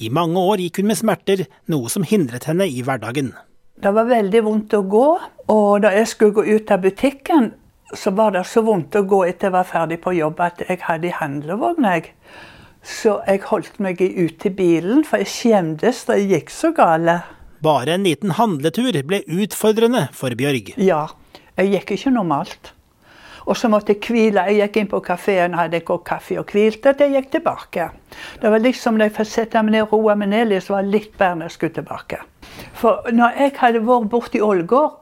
I 0.01 0.09
mange 0.13 0.41
år 0.41 0.61
gikk 0.63 0.81
hun 0.81 0.89
med 0.89 0.97
smerter, 0.99 1.45
noe 1.69 1.89
som 1.93 2.05
hindret 2.07 2.45
henne 2.49 2.65
i 2.69 2.83
hverdagen. 2.85 3.31
Det 3.79 3.93
var 3.95 4.09
veldig 4.09 4.43
vondt 4.45 4.75
å 4.75 4.83
gå, 4.91 5.07
og 5.53 5.71
da 5.83 5.93
jeg 5.95 6.09
skulle 6.11 6.35
gå 6.37 6.45
ut 6.57 6.71
av 6.73 6.83
butikken, 6.83 7.51
så 7.93 8.13
var 8.17 8.33
det 8.35 8.45
så 8.49 8.61
vondt 8.65 8.97
å 8.97 9.05
gå 9.09 9.23
etter 9.25 9.49
jeg 9.49 9.57
var 9.57 9.69
ferdig 9.69 9.97
på 10.03 10.13
jobb 10.17 10.41
at 10.45 10.61
jeg 10.65 10.81
hadde 10.85 11.09
i 11.09 11.15
handlevogn. 11.15 11.87
Så 12.89 13.19
jeg 13.27 13.43
holdt 13.45 13.77
meg 13.83 13.99
ut 14.01 14.39
til 14.41 14.55
bilen, 14.57 15.03
for 15.05 15.21
jeg 15.21 15.29
skjemtes 15.29 16.01
det 16.07 16.23
gikk 16.31 16.49
så 16.53 16.71
gale. 16.75 17.19
Bare 17.61 17.93
en 17.95 18.07
liten 18.07 18.33
handletur 18.37 18.95
ble 19.05 19.21
utfordrende 19.27 20.07
for 20.15 20.33
Bjørg. 20.35 20.73
Ja, 20.81 21.05
jeg 21.59 21.73
gikk 21.75 21.93
ikke 21.95 22.13
normalt. 22.15 22.71
Og 23.49 23.57
så 23.57 23.69
måtte 23.71 23.93
jeg 23.95 24.05
hvile. 24.05 24.45
Jeg 24.49 24.59
gikk 24.63 24.79
inn 24.81 24.89
på 24.91 25.01
kafeen, 25.05 25.57
hadde 25.57 25.79
en 25.79 25.85
kopp 25.85 26.03
kaffe 26.07 26.37
og 26.41 26.51
hvilte 26.53 26.95
jeg 26.97 27.15
gikk 27.15 27.29
tilbake. 27.37 27.89
Det 28.41 28.51
var 28.53 28.63
liksom 28.63 28.97
da 28.99 29.07
jeg 29.07 29.15
fikk 29.17 29.31
sette 29.31 29.63
meg 29.63 29.75
ned 29.75 29.85
og 29.87 29.95
roe 29.95 30.15
meg 30.19 30.31
ned 30.33 30.49
litt, 30.51 30.65
så 30.65 30.77
var 30.77 30.87
det 30.87 30.95
litt 30.95 31.13
bedre 31.17 31.39
når 31.39 31.49
jeg 31.49 31.57
skulle 31.57 31.77
tilbake. 31.77 32.19
For 32.77 33.13
når 33.13 33.39
jeg 33.43 33.55
hadde 33.61 33.85
vært 33.85 34.09
borti 34.11 34.41
Ålgård, 34.43 34.97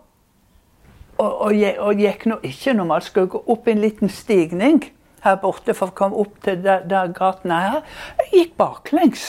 og, 1.18 1.32
og, 1.48 1.64
og 1.82 2.04
gikk 2.04 2.28
nå 2.30 2.38
ikke 2.46 2.76
normalt, 2.78 3.08
skulle 3.08 3.26
jeg 3.26 3.36
gå 3.36 3.44
opp 3.56 3.68
en 3.72 3.82
liten 3.82 4.12
stigning 4.14 4.84
her 5.24 5.38
borte 5.42 5.74
for 5.78 5.92
å 5.92 5.98
komme 5.98 6.20
opp 6.24 6.38
til 6.46 6.62
der, 6.64 6.86
der 6.88 7.12
gaten 7.16 7.54
er 7.54 7.68
her, 7.68 7.82
jeg 8.22 8.32
gikk 8.34 8.56
baklengs. 8.62 9.26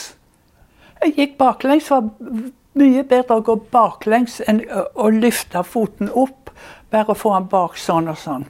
Jeg 1.03 1.15
gikk 1.17 1.37
baklengs. 1.41 1.89
Det 1.89 1.97
var 1.97 2.53
mye 2.79 3.05
bedre 3.09 3.39
å 3.39 3.45
gå 3.47 3.57
baklengs 3.73 4.39
enn 4.47 4.63
å, 4.69 5.09
løfte 5.15 5.63
foten 5.67 6.11
opp. 6.11 6.53
Bare 6.91 7.17
få 7.19 7.35
den 7.37 7.49
bak 7.51 7.77
sånn 7.79 8.11
og 8.11 8.19
sånn. 8.19 8.47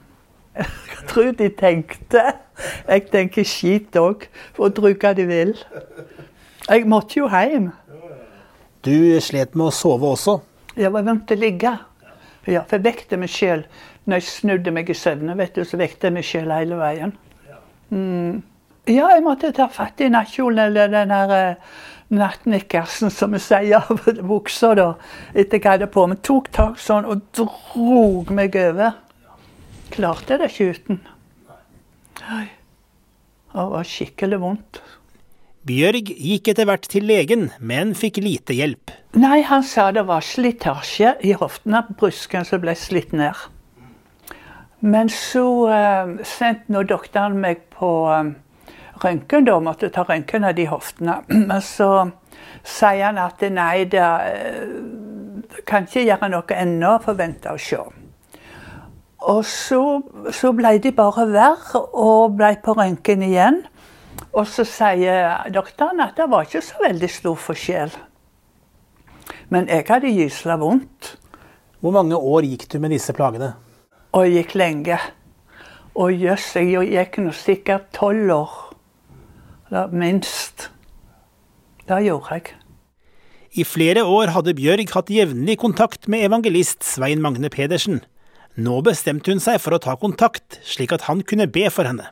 Jeg 0.59 1.05
tror 1.07 1.29
de 1.37 1.47
tenkte. 1.55 2.23
Jeg 2.89 3.05
tenker 3.13 3.45
skit 3.47 3.95
òg, 3.95 4.25
for 4.53 4.67
å 4.67 4.73
bruke 4.75 5.13
de 5.15 5.23
vil. 5.29 5.53
Jeg 6.67 6.87
måtte 6.91 7.21
jo 7.21 7.29
hjem. 7.31 7.69
Du 8.83 9.15
slet 9.23 9.55
med 9.55 9.69
å 9.69 9.75
sove 9.75 10.11
også. 10.13 10.35
Jeg 10.75 10.91
var 10.91 11.05
vant 11.07 11.23
til 11.27 11.39
å 11.39 11.43
ligge. 11.45 11.71
Ja, 12.49 12.63
for 12.65 12.77
jeg 12.77 12.85
vekte 12.87 13.17
meg 13.19 13.31
sjøl 13.31 13.63
når 14.07 14.21
jeg 14.21 14.29
snudde 14.29 14.73
meg 14.73 14.89
i 14.89 14.95
søvne. 14.97 15.37
vet 15.37 15.55
du, 15.55 15.63
Så 15.63 15.77
vekte 15.77 16.07
jeg 16.07 16.13
meg 16.17 16.27
sjøl 16.27 16.51
hele 16.51 16.77
veien. 16.79 17.15
Mm. 17.89 18.41
Ja, 18.89 19.09
jeg 19.13 19.23
måtte 19.25 19.51
ta 19.53 19.67
fatt 19.69 20.01
i 20.01 20.09
nattkjolen 20.09 20.69
eller 20.69 20.89
den 20.93 21.13
her 21.13 21.33
uh, 21.33 21.73
nattnikkersen, 22.09 23.11
som 23.13 23.35
vi 23.35 23.41
sier, 23.43 23.85
buksa 24.25 24.73
da, 24.77 24.87
etter 25.33 25.59
jeg 25.59 25.67
hadde 25.67 25.89
på 25.93 26.05
meg. 26.09 26.21
Tok 26.25 26.49
tak 26.55 26.79
sånn 26.81 27.07
og 27.09 27.27
drog 27.37 28.31
meg 28.33 28.57
over. 28.59 28.97
Klarte 29.93 30.39
det 30.41 30.51
ikke 30.51 30.71
uten. 30.73 31.01
Det 32.19 33.67
var 33.73 33.87
skikkelig 33.87 34.41
vondt. 34.41 34.81
Bjørg 35.69 36.09
gikk 36.15 36.49
etter 36.53 36.65
hvert 36.69 36.87
til 36.89 37.05
legen, 37.09 37.49
men 37.59 37.91
fikk 37.97 38.21
lite 38.23 38.55
hjelp. 38.55 38.93
Nei, 39.19 39.41
han 39.45 39.65
sa 39.65 39.89
det 39.93 40.05
var 40.07 40.23
slitasje 40.25 41.17
i 41.25 41.33
hoftene, 41.37 41.83
brysken 41.99 42.47
som 42.47 42.61
ble 42.63 42.73
slitt 42.79 43.11
ned. 43.13 43.37
Men 44.79 45.09
så 45.11 45.45
uh, 45.67 46.13
sendte 46.23 46.71
nå 46.71 46.85
doktoren 46.87 47.35
meg 47.41 47.65
på 47.75 47.89
uh, 48.07 48.31
røntgen, 49.03 49.47
da. 49.47 49.59
Måtte 49.63 49.91
ta 49.91 50.05
røntgen 50.07 50.47
av 50.47 50.55
de 50.55 50.67
hoftene. 50.69 51.19
Men 51.49 51.61
så 51.65 51.91
sier 52.63 53.09
han 53.09 53.19
at 53.21 53.41
nei, 53.51 53.85
det 53.91 54.03
eh, 54.03 55.63
kan 55.67 55.87
ikke 55.87 56.05
gjøre 56.05 56.29
noe 56.31 56.55
ennå, 56.55 56.97
får 57.03 57.17
vente 57.19 57.51
og 57.51 57.61
se. 57.63 57.79
Og 59.29 59.41
så, 59.47 59.81
så 60.35 60.51
ble 60.55 60.77
de 60.79 60.93
bare 60.95 61.25
verre 61.31 61.81
og 61.81 62.37
ble 62.39 62.53
på 62.63 62.75
røntgen 62.77 63.23
igjen. 63.25 63.63
Og 64.31 64.45
så 64.47 64.63
sier 64.67 65.49
doktoren 65.51 66.03
at 66.03 66.19
det 66.19 66.29
var 66.31 66.47
ikke 66.47 66.63
så 66.63 66.79
veldig 66.83 67.09
stor 67.11 67.39
forskjell. 67.49 67.95
Men 69.49 69.67
jeg 69.71 69.87
hadde 69.89 70.11
gysla 70.13 70.59
vondt. 70.61 71.15
Hvor 71.79 71.95
mange 71.95 72.15
år 72.15 72.47
gikk 72.47 72.67
du 72.71 72.77
med 72.79 72.93
disse 72.93 73.15
plagene? 73.15 73.53
Og 74.17 74.27
gikk 74.33 74.55
lenge. 74.57 74.97
Og 75.99 76.13
jøss, 76.13 76.55
jeg 76.55 76.89
gikk 76.93 77.19
nå 77.21 77.33
sikkert 77.35 77.89
tolv 77.93 78.31
år. 78.33 78.55
Da, 79.69 79.85
minst. 79.91 80.69
Det 81.89 81.99
gjorde 82.05 82.39
jeg. 82.39 82.55
I 83.57 83.65
flere 83.65 84.03
år 84.05 84.31
hadde 84.35 84.53
Bjørg 84.57 84.91
hatt 84.93 85.09
jevnlig 85.09 85.57
kontakt 85.61 86.07
med 86.07 86.25
evangelist 86.27 86.85
Svein 86.85 87.21
Magne 87.21 87.49
Pedersen. 87.49 88.03
Nå 88.57 88.81
bestemte 88.85 89.33
hun 89.33 89.41
seg 89.41 89.57
for 89.61 89.73
å 89.73 89.81
ta 89.81 89.95
kontakt, 89.97 90.59
slik 90.65 90.93
at 90.93 91.07
han 91.09 91.23
kunne 91.25 91.47
be 91.49 91.65
for 91.73 91.89
henne. 91.89 92.11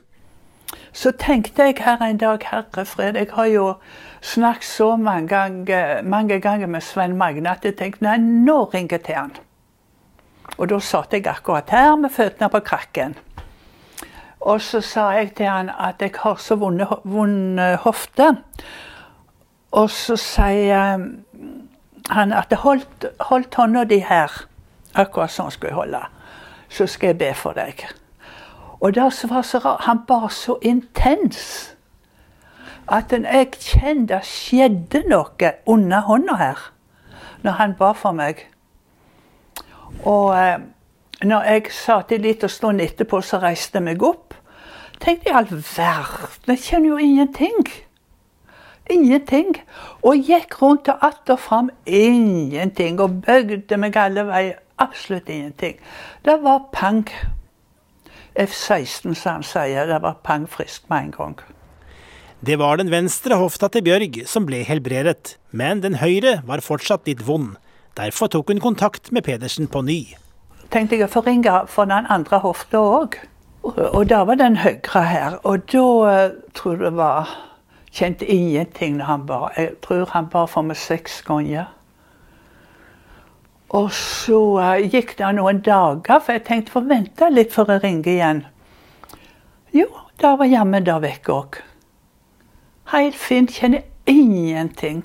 Så 0.94 1.12
tenkte 1.14 1.70
jeg 1.70 1.78
her 1.86 2.02
en 2.02 2.18
dag, 2.18 2.44
herre 2.50 2.86
fred, 2.86 3.16
jeg 3.16 3.30
har 3.34 3.50
jo 3.52 3.66
snakket 4.22 4.70
så 4.70 4.96
mange 4.98 5.28
ganger, 5.30 6.02
mange 6.04 6.40
ganger 6.42 6.68
med 6.68 6.82
Svein 6.84 7.18
Magne 7.18 7.54
at 7.54 7.66
jeg 7.66 7.78
tenkte 7.78 8.06
nei, 8.08 8.18
nå 8.18 8.64
ringer 8.74 8.98
jeg 8.98 9.06
til 9.06 9.20
han. 9.22 9.36
Og 10.58 10.70
da 10.70 10.80
satt 10.82 11.14
jeg 11.14 11.28
akkurat 11.28 11.70
her 11.70 11.96
med 11.96 12.14
føttene 12.14 12.50
på 12.50 12.64
krakken. 12.66 13.16
Og 14.42 14.62
så 14.62 14.82
sa 14.82 15.10
jeg 15.18 15.34
til 15.38 15.50
han 15.50 15.70
at 15.70 16.02
jeg 16.02 16.16
har 16.24 16.36
så 16.42 16.56
vond 16.56 17.60
hofte. 17.84 18.30
Og 19.72 19.90
så 19.90 20.16
sier 20.16 20.98
han 22.10 22.34
at 22.34 22.54
holdt, 22.64 23.06
holdt 23.20 23.56
hånda 23.56 23.84
di 23.84 24.00
her, 24.00 24.32
akkurat 24.96 25.32
sånn 25.34 25.52
skulle 25.52 25.74
jeg 25.74 25.82
holde, 25.82 26.04
så 26.70 26.88
skal 26.88 27.12
jeg 27.12 27.20
be 27.20 27.34
for 27.36 27.58
deg. 27.58 27.84
Og 28.80 28.94
det 28.96 29.10
som 29.14 29.34
var 29.34 29.44
så 29.44 29.60
rart, 29.60 29.84
han 29.86 30.04
var 30.08 30.30
så 30.34 30.58
intens 30.62 31.74
at 32.88 33.12
jeg 33.12 33.50
kjente 33.60 34.14
det 34.14 34.24
skjedde 34.24 35.02
noe 35.12 35.52
under 35.68 36.06
hånda 36.08 36.38
her 36.40 36.62
når 37.44 37.58
han 37.60 37.74
ba 37.80 37.92
for 37.94 38.16
meg. 38.16 38.46
Og 40.06 40.34
eh, 40.38 40.60
når 41.24 41.50
jeg 41.50 41.74
satt 41.74 42.12
en 42.12 42.22
liten 42.22 42.50
stund 42.50 42.82
etterpå, 42.82 43.22
så 43.22 43.40
reiste 43.42 43.80
jeg 43.80 43.88
meg 43.88 44.04
opp. 44.06 44.36
Tenkte 45.02 45.30
i 45.30 45.36
all 45.36 45.50
verden, 45.50 46.54
jeg 46.54 46.64
kjenner 46.66 46.90
jo 46.90 46.98
ingenting. 46.98 47.68
Ingenting. 48.90 49.58
Og 50.02 50.24
gikk 50.24 50.62
rundt 50.62 50.88
og 50.88 50.98
att 51.02 51.30
og 51.30 51.40
fram. 51.40 51.70
Ingenting. 51.86 53.00
Og 53.02 53.22
bøgde 53.22 53.78
meg 53.78 53.98
alle 53.98 54.24
veier. 54.28 54.64
Absolutt 54.80 55.30
ingenting. 55.30 55.80
Det 56.26 56.38
var 56.44 56.70
pang. 56.72 57.08
F-16, 58.38 59.14
som 59.14 59.32
han 59.32 59.44
sier. 59.44 59.86
Det 59.90 60.02
var 60.02 60.20
pang 60.24 60.48
frisk 60.50 60.90
med 60.90 60.98
en 60.98 61.12
gang. 61.12 61.38
Det 62.46 62.60
var 62.60 62.78
den 62.78 62.92
venstre 62.92 63.36
hofta 63.36 63.68
til 63.68 63.82
Bjørg 63.82 64.22
som 64.30 64.46
ble 64.46 64.62
helbredet, 64.62 65.40
men 65.50 65.82
den 65.82 65.98
høyre 65.98 66.44
var 66.46 66.62
fortsatt 66.62 67.10
litt 67.10 67.24
vond. 67.26 67.56
Derfor 67.98 68.28
tok 68.28 68.48
hun 68.48 68.60
kontakt 68.60 69.12
med 69.12 69.24
Pedersen 69.24 69.68
på 69.68 69.82
ny. 69.82 70.02
Tenkte 70.70 70.98
jeg 71.00 71.08
å 71.08 71.12
få 71.12 71.24
ringe 71.26 71.64
for 71.72 71.90
den 71.90 72.06
andre 72.14 72.40
hofta 72.44 72.78
òg. 72.78 73.18
Og 73.64 74.04
da 74.10 74.22
var 74.28 74.38
den 74.38 74.60
høyre 74.62 75.04
her. 75.04 75.38
Og 75.44 75.66
da 75.72 75.86
uh, 76.06 76.36
tror 76.54 76.76
jeg 76.76 76.84
det 76.86 76.98
var 76.98 77.36
Kjente 77.98 78.28
ingenting 78.30 78.98
når 78.98 79.06
han 79.06 79.26
bare 79.26 79.50
Jeg 79.58 79.72
tror 79.82 80.10
han 80.12 80.28
bare 80.30 80.48
for 80.48 80.62
meg 80.62 80.78
seks 80.78 81.22
ganger. 81.26 81.66
Og 83.70 83.90
så 83.92 84.42
uh, 84.62 84.76
gikk 84.78 85.16
det 85.18 85.32
noen 85.36 85.64
dager, 85.66 86.20
for 86.20 86.36
jeg 86.36 86.46
tenkte 86.46 86.76
få 86.76 86.84
vente 86.86 87.32
litt 87.34 87.56
før 87.56 87.74
jeg 87.74 87.84
ringer 87.84 88.12
igjen. 88.12 88.44
Jo, 89.74 89.88
da 90.22 90.36
var 90.38 90.52
jammen 90.52 90.86
det 90.86 91.00
vekk 91.02 91.32
òg. 91.34 91.58
Helt 92.94 93.18
fint. 93.18 93.52
Kjenner 93.52 93.84
ingenting. 94.06 95.04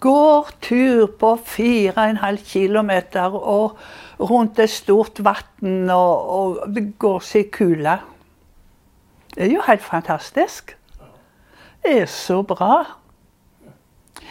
Går 0.00 0.50
tur 0.64 1.06
på 1.20 1.34
4,5 1.44 2.38
km 2.48 2.92
og 3.36 3.76
rundt 4.20 4.58
et 4.58 4.72
stort 4.72 5.20
vann 5.24 5.90
og, 5.92 6.30
og 6.36 6.78
går 6.98 7.20
seg 7.24 7.50
kule. 7.52 7.98
Det 9.34 9.44
er 9.46 9.52
jo 9.52 9.64
helt 9.66 9.84
fantastisk. 9.84 10.76
Det 11.82 12.00
er 12.02 12.08
så 12.10 12.42
bra. 12.42 12.84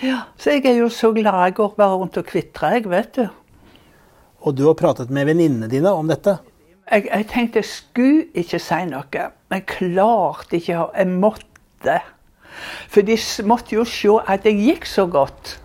Ja, 0.04 0.22
Så 0.38 0.52
jeg 0.52 0.66
er 0.66 0.78
jo 0.80 0.90
så 0.90 1.12
glad 1.14 1.44
jeg 1.44 1.56
går 1.58 1.74
bare 1.78 1.96
rundt 1.96 2.18
og 2.18 2.26
kvitrer, 2.26 2.78
jeg, 2.78 2.90
vet 2.90 3.16
du. 3.16 3.28
Og 4.40 4.56
du 4.58 4.66
har 4.68 4.78
pratet 4.80 5.10
med 5.10 5.26
venninnene 5.28 5.68
dine 5.68 5.92
om 5.92 6.08
dette? 6.08 6.38
Jeg, 6.92 7.10
jeg 7.10 7.28
tenkte 7.28 7.60
jeg 7.60 7.68
skulle 7.68 8.28
ikke 8.34 8.60
si 8.64 8.80
noe, 8.90 9.26
men 9.52 9.66
klarte 9.68 10.58
ikke. 10.58 10.86
Jeg 10.96 11.08
måtte. 11.12 12.00
For 12.90 13.06
de 13.06 13.18
måtte 13.48 13.76
jo 13.76 13.86
se 13.88 14.16
at 14.28 14.46
jeg 14.48 14.60
gikk 14.64 14.88
så 14.90 15.06
godt. 15.10 15.58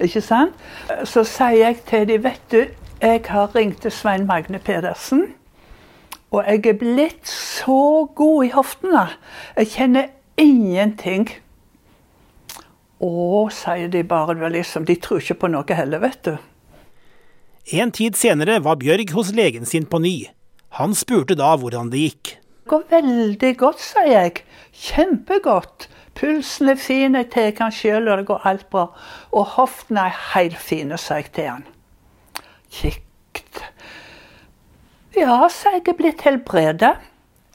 Ikke 0.00 0.22
sant? 0.24 0.56
Så 1.04 1.24
sier 1.28 1.58
jeg 1.60 1.82
til 1.88 2.06
dem, 2.08 2.24
vet 2.24 2.42
du, 2.52 2.64
jeg 3.00 3.20
har 3.28 3.54
ringt 3.54 3.82
til 3.82 3.92
Svein 3.92 4.26
Magne 4.28 4.58
Pedersen. 4.58 5.34
Og 6.30 6.44
jeg 6.46 6.66
er 6.66 6.78
blitt 6.78 7.28
så 7.28 8.06
god 8.16 8.44
i 8.44 8.50
hoftene. 8.54 9.06
Jeg 9.56 9.70
kjenner 9.74 10.10
ingenting. 10.38 11.26
Å, 13.00 13.48
sier 13.52 13.88
de 13.90 14.04
bare. 14.04 14.36
Liksom, 14.52 14.84
de 14.86 14.96
tror 15.00 15.22
ikke 15.22 15.40
på 15.42 15.50
noe 15.52 15.76
heller, 15.76 16.02
vet 16.04 16.28
du. 16.28 16.34
En 17.80 17.92
tid 17.94 18.16
senere 18.18 18.60
var 18.64 18.78
Bjørg 18.80 19.12
hos 19.16 19.32
legen 19.36 19.66
sin 19.68 19.88
på 19.88 20.00
ny. 20.02 20.14
Han 20.78 20.94
spurte 20.94 21.36
da 21.38 21.54
hvordan 21.58 21.90
det 21.92 22.04
gikk. 22.04 22.36
Det 22.36 22.70
går 22.70 22.84
veldig 22.92 23.50
godt, 23.58 23.80
sier 23.82 24.12
jeg. 24.12 24.44
Kjempegodt. 24.70 25.88
Pulsen 26.20 26.68
er 26.68 26.76
fin, 26.76 27.14
jeg 27.16 27.30
tar 27.32 27.52
han 27.62 27.72
sjøl, 27.72 28.08
og 28.08 28.18
det 28.20 28.26
går 28.28 28.46
alt 28.48 28.66
bra. 28.70 28.90
Og 29.32 29.54
hoftene 29.56 30.08
er 30.10 30.18
helt 30.34 30.58
fine, 30.60 30.98
sa 31.00 31.16
jeg 31.22 31.30
til 31.32 31.48
han. 31.48 31.64
Kjikt. 32.70 33.62
Ja, 35.16 35.48
sa 35.48 35.72
jeg, 35.78 35.86
er 35.88 35.96
blitt 35.96 36.26
helbredet. 36.26 36.92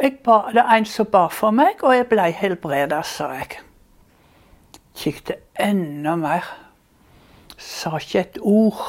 Jeg 0.02 0.18
ba, 0.26 0.42
det 0.52 0.64
er 0.64 0.74
en 0.76 0.88
som 0.90 1.08
ba 1.08 1.28
for 1.32 1.56
meg, 1.56 1.84
og 1.86 1.94
jeg 1.96 2.08
ble 2.10 2.26
helbredet, 2.36 3.06
sa 3.08 3.30
jeg. 3.38 3.60
Kikket 4.96 5.46
enda 5.62 6.16
mer. 6.20 6.50
Sa 7.58 7.96
ikke 8.00 8.20
et 8.20 8.40
ord. 8.42 8.82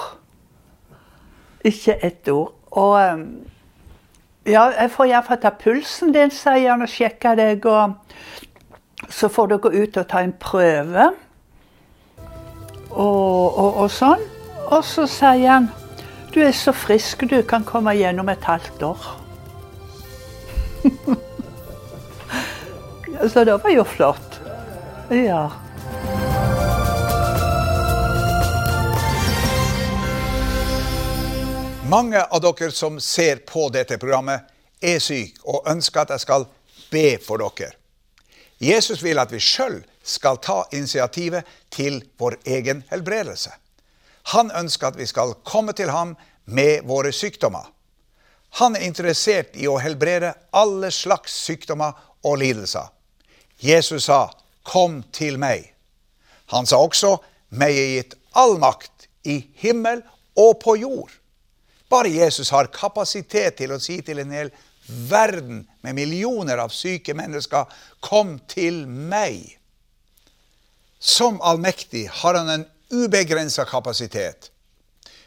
Ikke 1.65 1.99
et 2.03 2.29
ord. 2.33 2.55
Og 2.71 2.97
ja, 4.47 4.65
jeg 4.71 4.91
får 4.95 5.11
iallfall 5.11 5.41
ta 5.43 5.53
pulsen 5.59 6.13
din, 6.15 6.31
sier 6.35 6.73
han, 6.73 6.83
og 6.83 6.91
sjekke 6.91 7.37
deg. 7.39 7.67
Og 7.67 8.46
så 9.09 9.29
får 9.29 9.57
gå 9.59 9.73
ut 9.73 9.97
og 9.97 10.09
ta 10.09 10.23
en 10.25 10.33
prøve. 10.41 11.11
Og, 12.91 13.59
og, 13.59 13.77
og 13.85 13.91
sånn. 13.91 14.23
Og 14.67 14.83
så 14.85 15.07
sier 15.11 15.51
han 15.51 15.69
du 16.37 16.43
er 16.45 16.53
så 16.53 16.73
frisk, 16.77 17.23
du 17.31 17.39
kan 17.49 17.65
komme 17.65 17.95
gjennom 17.97 18.29
et 18.29 18.45
halvt 18.45 18.83
år. 18.85 19.05
så 23.33 23.45
det 23.49 23.55
var 23.63 23.73
jo 23.73 23.85
flott. 23.89 24.37
Ja. 25.09 25.47
Mange 31.89 32.21
av 32.21 32.43
dere 32.45 32.69
som 32.75 33.01
ser 33.01 33.41
på 33.49 33.71
dette 33.73 33.97
programmet, 34.03 34.45
er 34.83 35.01
syke 35.01 35.41
og 35.49 35.65
ønsker 35.73 36.05
at 36.05 36.11
jeg 36.19 36.27
skal 36.27 36.45
be 36.93 37.17
for 37.23 37.41
dere. 37.41 37.86
Jesus 38.59 39.03
vil 39.03 39.19
at 39.19 39.33
vi 39.33 39.41
sjøl 39.43 39.83
skal 40.07 40.39
ta 40.41 40.63
initiativet 40.73 41.45
til 41.71 42.01
vår 42.19 42.39
egen 42.47 42.85
helbredelse. 42.91 43.53
Han 44.33 44.51
ønsker 44.51 44.89
at 44.89 44.99
vi 44.99 45.07
skal 45.07 45.37
komme 45.45 45.75
til 45.77 45.91
ham 45.91 46.17
med 46.47 46.87
våre 46.89 47.13
sykdommer. 47.13 47.67
Han 48.59 48.77
er 48.77 48.87
interessert 48.87 49.57
i 49.59 49.67
å 49.69 49.79
helbrede 49.83 50.33
alle 50.57 50.91
slags 50.95 51.35
sykdommer 51.45 51.93
og 52.25 52.39
lidelser. 52.41 52.89
Jesus 53.61 54.05
sa, 54.05 54.31
'Kom 54.65 55.05
til 55.13 55.39
meg'. 55.39 55.73
Han 56.47 56.67
sa 56.67 56.77
også, 56.77 57.19
'Meg 57.51 57.79
er 57.79 57.95
gitt 57.97 58.15
all 58.35 58.59
makt 58.59 59.09
i 59.25 59.47
himmel 59.55 60.03
og 60.37 60.61
på 60.61 60.77
jord'. 60.77 61.19
Bare 61.91 62.09
Jesus 62.09 62.51
har 62.51 62.67
kapasitet 62.67 63.57
til 63.57 63.73
å 63.73 63.79
si 63.79 64.01
til 64.03 64.19
en 64.19 64.31
hel 64.31 64.51
verden 64.87 65.65
med 65.83 65.95
millioner 65.95 66.59
av 66.59 66.69
syke 66.69 67.15
mennesker, 67.15 67.65
'Kom 68.01 68.39
til 68.49 68.87
meg'. 68.87 69.59
Som 70.99 71.41
allmektig 71.41 72.09
har 72.09 72.35
han 72.35 72.49
en 72.49 72.67
ubegrensa 72.91 73.65
kapasitet. 73.65 74.51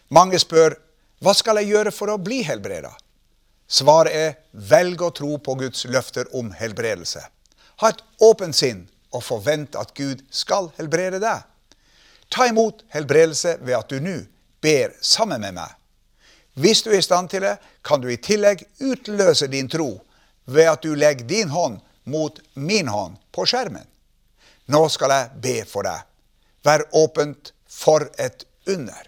Mange 0.10 0.40
spør, 0.40 0.76
'Hva 1.22 1.34
skal 1.34 1.56
jeg 1.56 1.68
gjøre 1.68 1.92
for 1.92 2.08
å 2.08 2.18
bli 2.18 2.44
helbreda?' 2.44 2.96
Svaret 3.70 4.16
er 4.16 4.38
velg 4.52 5.02
å 5.02 5.12
tro 5.14 5.38
på 5.38 5.54
Guds 5.56 5.86
løfter 5.86 6.26
om 6.34 6.50
helbredelse. 6.52 7.22
Ha 7.78 7.90
et 7.90 8.02
åpent 8.20 8.56
sinn 8.56 8.88
og 9.14 9.24
forvent 9.24 9.76
at 9.76 9.94
Gud 9.94 10.24
skal 10.34 10.72
helbrede 10.80 11.20
deg. 11.22 11.46
Ta 12.34 12.48
imot 12.50 12.82
helbredelse 12.94 13.58
ved 13.62 13.78
at 13.78 13.90
du 13.90 14.00
nå 14.02 14.16
ber 14.62 14.96
sammen 15.02 15.42
med 15.42 15.54
meg. 15.54 15.79
Hvis 16.60 16.82
du 16.84 16.90
er 16.92 17.00
i 17.00 17.06
stand 17.06 17.30
til 17.32 17.46
det, 17.46 17.56
kan 17.82 18.02
du 18.02 18.10
i 18.12 18.20
tillegg 18.20 18.66
utløse 18.84 19.48
din 19.48 19.70
tro 19.72 19.94
ved 20.50 20.68
at 20.68 20.84
du 20.84 20.92
legger 20.96 21.28
din 21.28 21.50
hånd 21.54 21.80
mot 22.10 22.40
min 22.54 22.90
hånd 22.92 23.16
på 23.32 23.46
skjermen. 23.48 23.86
Nå 24.68 24.82
skal 24.92 25.14
jeg 25.14 25.42
be 25.42 25.56
for 25.70 25.88
deg. 25.88 26.04
Vær 26.66 26.84
åpent 27.00 27.54
for 27.70 28.10
et 28.20 28.44
under. 28.68 29.08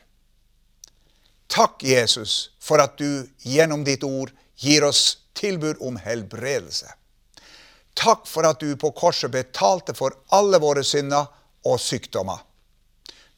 Takk, 1.52 1.84
Jesus, 1.84 2.54
for 2.64 2.80
at 2.80 2.96
du 2.98 3.28
gjennom 3.44 3.84
ditt 3.84 4.06
ord 4.08 4.32
gir 4.56 4.86
oss 4.88 5.18
tilbud 5.36 5.82
om 5.84 5.98
helbredelse. 6.00 6.88
Takk 8.00 8.24
for 8.30 8.48
at 8.48 8.64
du 8.64 8.72
på 8.80 8.94
korset 8.96 9.34
betalte 9.34 9.94
for 9.98 10.16
alle 10.32 10.62
våre 10.64 10.86
synder 10.88 11.28
og 11.68 11.82
sykdommer. 11.84 12.40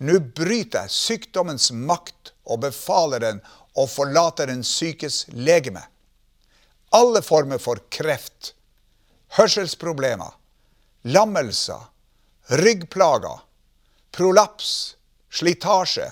Nå 0.04 0.20
bryter 0.38 0.86
jeg 0.86 0.94
sykdommens 0.94 1.72
makt 1.74 2.34
og 2.44 2.62
befaler 2.68 3.24
den 3.24 3.42
å 3.74 3.88
forlater 3.90 4.48
den 4.52 4.64
sykes 4.64 5.26
legeme. 5.34 5.82
Alle 6.94 7.22
former 7.26 7.58
for 7.58 7.82
kreft, 7.90 8.54
hørselsproblemer, 9.38 10.36
lammelser, 11.10 11.90
ryggplager, 12.62 13.42
prolaps, 14.12 14.96
slitasje, 15.34 16.12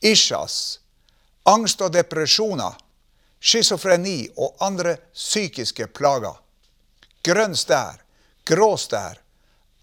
isjas, 0.00 0.78
angst 1.50 1.82
og 1.82 1.92
depresjoner, 1.96 2.78
schizofreni 3.44 4.28
og 4.40 4.56
andre 4.64 4.96
psykiske 5.12 5.90
plager, 5.96 6.38
grønn 7.26 7.56
stær, 7.58 7.98
grå 8.46 8.70
stær, 8.80 9.18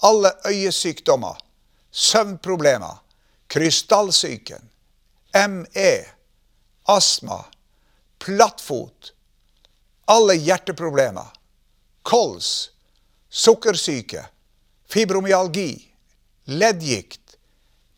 alle 0.01 0.31
øyesykdommer, 0.47 1.37
søvnproblemer, 1.91 3.01
krystallsyken, 3.51 4.63
ME, 5.51 5.91
astma, 6.91 7.45
plattfot, 8.17 9.13
alle 10.11 10.35
hjerteproblemer, 10.35 11.29
kols, 12.01 12.71
sukkersyke, 13.29 14.25
fibromyalgi, 14.89 15.71
leddgikt, 16.51 17.37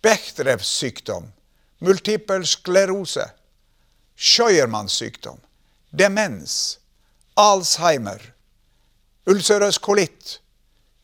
Bechdrevs 0.03 0.67
sykdom, 0.67 1.29
multipel 1.79 2.43
sklerose, 2.47 3.29
Scheuermanns 4.15 4.93
sykdom, 4.99 5.39
demens, 5.89 6.77
Alzheimer, 7.39 8.21
ulcerøs 9.25 9.79
kolitt, 9.79 10.39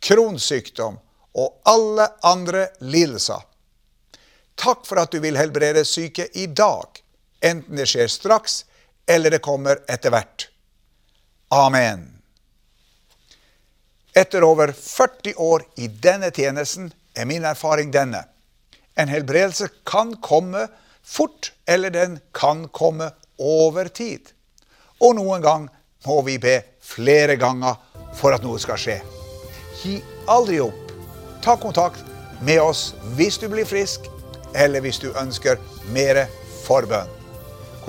kronsykdom 0.04 1.00
og 1.40 1.62
alle 1.64 2.10
andre 2.28 2.68
lidelser. 2.84 3.42
Takk 4.60 4.84
for 4.86 5.00
at 5.00 5.16
du 5.16 5.24
vil 5.24 5.40
helbrede 5.40 5.86
syke 5.88 6.28
i 6.36 6.46
dag, 6.52 7.00
enten 7.42 7.76
det 7.76 7.88
skjer 7.90 8.08
straks 8.08 8.64
eller 9.10 9.32
det 9.32 9.42
kommer 9.42 9.80
etter 9.88 10.14
hvert. 10.14 10.48
Amen. 11.50 12.22
Etter 14.14 14.44
over 14.44 14.72
40 14.72 15.34
år 15.38 15.64
i 15.76 15.88
denne 15.88 16.32
tjenesten 16.32 16.92
er 17.16 17.26
min 17.26 17.46
erfaring 17.46 17.92
denne. 17.94 18.24
En 18.96 19.10
helbredelse 19.10 19.70
kan 19.88 20.16
komme 20.22 20.68
fort, 21.04 21.54
eller 21.66 21.90
den 21.90 22.20
kan 22.34 22.68
komme 22.68 23.12
over 23.38 23.88
tid. 23.88 24.34
Og 25.00 25.16
noen 25.16 25.42
gang 25.42 25.70
må 26.06 26.22
vi 26.28 26.38
be 26.38 26.60
flere 26.84 27.38
ganger 27.40 27.80
for 28.18 28.36
at 28.36 28.44
noe 28.44 28.60
skal 28.62 28.80
skje. 28.82 28.98
Gi 29.82 30.00
aldri 30.28 30.60
opp. 30.62 30.94
Ta 31.42 31.56
kontakt 31.58 32.04
med 32.44 32.62
oss 32.62 32.92
hvis 33.16 33.40
du 33.40 33.48
blir 33.50 33.66
frisk, 33.66 34.10
eller 34.54 34.84
hvis 34.84 35.00
du 35.00 35.14
ønsker 35.14 35.62
mer 35.96 36.26
forbønn. 36.66 37.19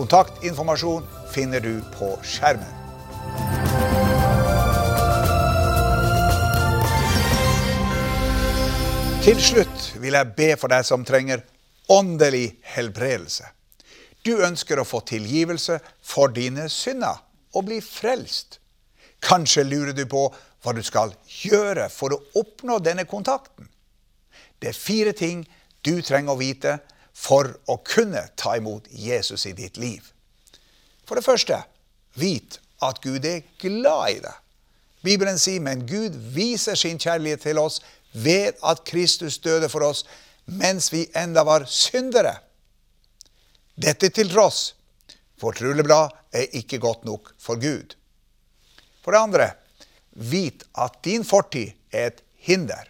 Kontaktinformasjon 0.00 1.02
finner 1.34 1.60
du 1.60 1.82
på 1.92 2.06
skjermen. 2.24 2.70
Til 9.20 9.42
slutt 9.44 9.90
vil 10.00 10.16
jeg 10.16 10.32
be 10.38 10.46
for 10.56 10.72
deg 10.72 10.86
som 10.88 11.04
trenger 11.04 11.42
åndelig 11.92 12.46
helbredelse. 12.72 13.44
Du 14.24 14.40
ønsker 14.40 14.80
å 14.80 14.86
få 14.88 15.02
tilgivelse 15.10 15.76
for 16.00 16.32
dine 16.32 16.70
synder 16.72 17.20
og 17.52 17.66
bli 17.68 17.82
frelst. 17.84 18.56
Kanskje 19.20 19.66
lurer 19.68 19.92
du 19.92 20.06
på 20.08 20.30
hva 20.32 20.72
du 20.72 20.80
skal 20.80 21.12
gjøre 21.42 21.90
for 21.92 22.16
å 22.16 22.22
oppnå 22.40 22.80
denne 22.80 23.04
kontakten. 23.04 23.68
Det 24.64 24.72
er 24.72 24.80
fire 24.80 25.12
ting 25.12 25.44
du 25.84 25.98
trenger 26.00 26.32
å 26.32 26.40
vite 26.40 26.78
for 27.20 27.52
å 27.68 27.76
kunne 27.84 28.22
ta 28.40 28.56
imot 28.56 28.88
Jesus 28.90 29.44
i 29.46 29.52
ditt 29.56 29.76
liv. 29.80 30.06
For 31.04 31.18
det 31.18 31.26
første, 31.26 31.58
vit 32.16 32.56
at 32.84 33.00
Gud 33.04 33.26
er 33.28 33.44
glad 33.60 34.14
i 34.14 34.20
deg. 34.24 34.36
Bibelen 35.04 35.38
sier, 35.40 35.60
men 35.64 35.84
Gud 35.88 36.16
viser 36.34 36.76
sin 36.76 37.00
kjærlighet 37.00 37.44
til 37.44 37.60
oss 37.60 37.80
ved 38.12 38.56
at 38.66 38.84
Kristus 38.88 39.38
døde 39.40 39.68
for 39.72 39.84
oss 39.86 40.04
mens 40.50 40.90
vi 40.92 41.06
enda 41.16 41.44
var 41.46 41.66
syndere. 41.70 42.34
Dette 43.80 44.10
til 44.12 44.28
tross, 44.32 44.74
vårt 45.40 45.60
rulleblad 45.64 46.16
er 46.36 46.56
ikke 46.56 46.80
godt 46.82 47.06
nok 47.08 47.32
for 47.40 47.60
Gud. 47.60 47.94
For 49.00 49.14
det 49.14 49.20
andre, 49.20 49.46
vit 50.12 50.66
at 50.76 51.00
din 51.04 51.24
fortid 51.24 51.72
er 51.92 52.10
et 52.10 52.22
hinder. 52.44 52.88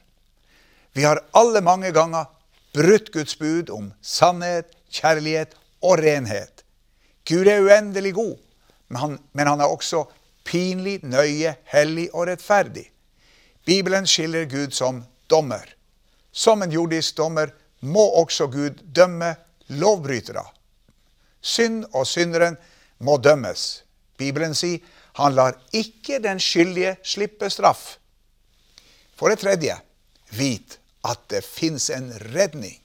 Vi 0.94 1.04
har 1.06 1.22
alle 1.36 1.62
mange 1.62 1.92
ganger 1.94 2.26
brutt 2.72 3.12
Guds 3.12 3.38
bud 3.38 3.70
om 3.70 3.90
sannhet, 4.02 4.70
kjærlighet 4.90 5.54
og 5.82 5.98
renhet. 6.02 6.64
Gud 7.28 7.48
er 7.48 7.62
uendelig 7.62 8.14
god, 8.14 8.36
men 8.88 9.00
han, 9.00 9.18
men 9.32 9.46
han 9.46 9.60
er 9.60 9.70
også 9.70 10.04
pinlig, 10.46 11.00
nøye, 11.06 11.54
hellig 11.72 12.08
og 12.14 12.26
rettferdig. 12.30 12.86
Bibelen 13.66 14.06
skiller 14.06 14.48
Gud 14.50 14.74
som 14.74 15.04
dommer. 15.30 15.66
Som 16.32 16.62
en 16.62 16.72
jordisk 16.72 17.16
dommer 17.18 17.52
må 17.80 18.02
også 18.22 18.46
Gud 18.50 18.82
dømme 18.94 19.34
lovbrytere. 19.68 20.44
Synd 21.40 21.84
og 21.92 22.06
synderen 22.06 22.56
må 22.98 23.16
dømmes. 23.22 23.84
Bibelen 24.18 24.54
sier 24.54 24.82
han 25.18 25.34
lar 25.34 25.56
ikke 25.74 26.20
den 26.22 26.40
skyldige 26.40 26.96
slippe 27.04 27.50
straff. 27.50 27.96
For 29.18 29.28
det 29.28 29.42
tredje, 29.42 29.74
vit 30.32 30.79
at 31.06 31.20
det 31.32 31.44
fins 31.44 31.90
en 31.90 32.12
redning. 32.34 32.76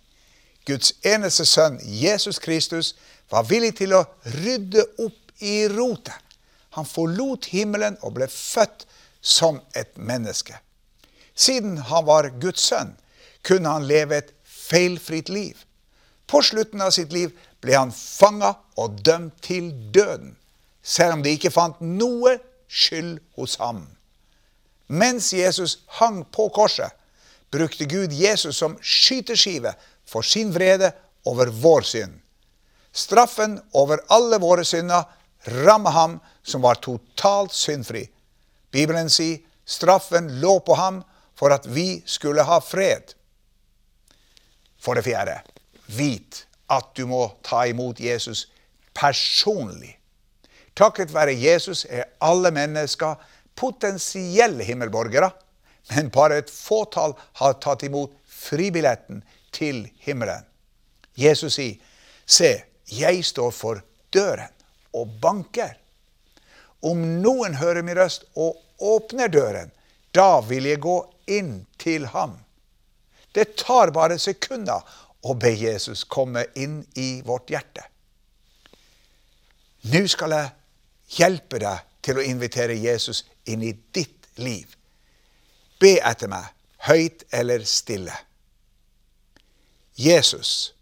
Guds 0.66 0.94
eneste 1.06 1.46
sønn, 1.46 1.80
Jesus 1.84 2.40
Kristus, 2.40 2.96
var 3.30 3.46
villig 3.50 3.76
til 3.80 3.94
å 3.94 4.06
rydde 4.40 4.86
opp 5.04 5.44
i 5.44 5.66
rotet. 5.70 6.16
Han 6.76 6.88
forlot 6.88 7.50
himmelen 7.54 7.98
og 8.04 8.18
ble 8.18 8.28
født 8.32 8.86
som 9.22 9.62
et 9.76 9.94
menneske. 9.98 10.58
Siden 11.36 11.78
han 11.90 12.06
var 12.08 12.32
Guds 12.42 12.66
sønn, 12.70 12.96
kunne 13.46 13.72
han 13.72 13.88
leve 13.88 14.18
et 14.18 14.34
feilfritt 14.44 15.30
liv. 15.30 15.56
På 16.28 16.42
slutten 16.42 16.82
av 16.82 16.92
sitt 16.96 17.14
liv 17.14 17.34
ble 17.62 17.76
han 17.78 17.94
fanga 17.94 18.56
og 18.82 19.00
dømt 19.06 19.38
til 19.46 19.70
døden, 19.94 20.36
selv 20.82 21.18
om 21.18 21.24
de 21.26 21.36
ikke 21.36 21.54
fant 21.54 21.82
noe 21.82 22.38
skyld 22.68 23.20
hos 23.38 23.58
ham. 23.62 23.86
Mens 24.88 25.32
Jesus 25.34 25.80
hang 26.00 26.24
på 26.34 26.50
korset, 26.54 26.94
brukte 27.56 27.88
Gud 27.90 28.14
Jesus 28.14 28.58
som 28.60 28.78
skyteskive 28.82 29.74
for 30.06 30.26
sin 30.26 30.52
vrede 30.54 30.92
over 31.26 31.52
vår 31.52 31.82
synd. 31.82 32.20
Straffen 32.92 33.58
over 33.72 34.04
alle 34.08 34.40
våre 34.40 34.66
synder 34.66 35.04
rammet 35.66 35.94
ham 35.94 36.20
som 36.44 36.62
var 36.62 36.80
totalt 36.84 37.54
syndfri. 37.54 38.06
Bibelen 38.72 39.10
sier 39.10 39.42
straffen 39.66 40.30
lå 40.42 40.60
på 40.60 40.76
ham 40.80 41.02
for 41.36 41.52
at 41.56 41.68
vi 41.68 42.04
skulle 42.06 42.44
ha 42.44 42.60
fred. 42.64 43.14
For 44.80 44.96
det 44.96 45.06
fjerde, 45.08 45.40
vit 45.88 46.46
at 46.72 46.92
du 46.96 47.06
må 47.10 47.28
ta 47.46 47.66
imot 47.68 48.00
Jesus 48.00 48.46
personlig. 48.96 49.96
Takket 50.76 51.14
være 51.14 51.36
Jesus 51.40 51.86
er 51.90 52.10
alle 52.24 52.52
mennesker 52.52 53.16
potensielle 53.56 54.64
himmelborgere, 54.68 55.32
men 55.94 56.10
bare 56.10 56.42
et 56.42 56.52
fåtall 56.52 57.14
har 57.42 57.58
tatt 57.64 57.84
imot 57.84 58.14
fribilletten 58.26 59.24
til 59.56 59.86
himmelen. 60.06 60.46
Jesus 61.16 61.54
sier, 61.54 61.78
'Se, 62.26 62.64
jeg 62.92 63.26
står 63.26 63.52
for 63.52 63.82
døren 64.14 64.52
og 64.94 65.10
banker.' 65.22 65.78
Om 66.82 67.22
noen 67.22 67.56
hører 67.56 67.82
min 67.82 67.98
røst 67.98 68.26
og 68.36 68.62
åpner 68.80 69.28
døren, 69.28 69.72
da 70.14 70.40
vil 70.40 70.66
jeg 70.66 70.80
gå 70.80 70.98
inn 71.28 71.66
til 71.82 72.06
ham. 72.14 72.38
Det 73.34 73.56
tar 73.58 73.92
bare 73.92 74.20
sekunder 74.20 74.84
å 75.26 75.34
be 75.34 75.52
Jesus 75.58 76.04
komme 76.04 76.46
inn 76.56 76.84
i 76.96 77.22
vårt 77.26 77.50
hjerte. 77.50 77.84
Nå 79.90 80.06
skal 80.08 80.34
jeg 80.36 80.54
hjelpe 81.18 81.60
deg 81.62 81.84
til 82.06 82.20
å 82.20 82.26
invitere 82.26 82.78
Jesus 82.78 83.24
inn 83.50 83.64
i 83.66 83.74
ditt 83.94 84.30
liv. 84.38 84.70
Be 85.80 85.98
etter 86.00 86.32
meg, 86.32 86.48
høyt 86.88 87.26
eller 87.36 87.66
stille. 87.68 88.14
Jesus, 89.96 90.74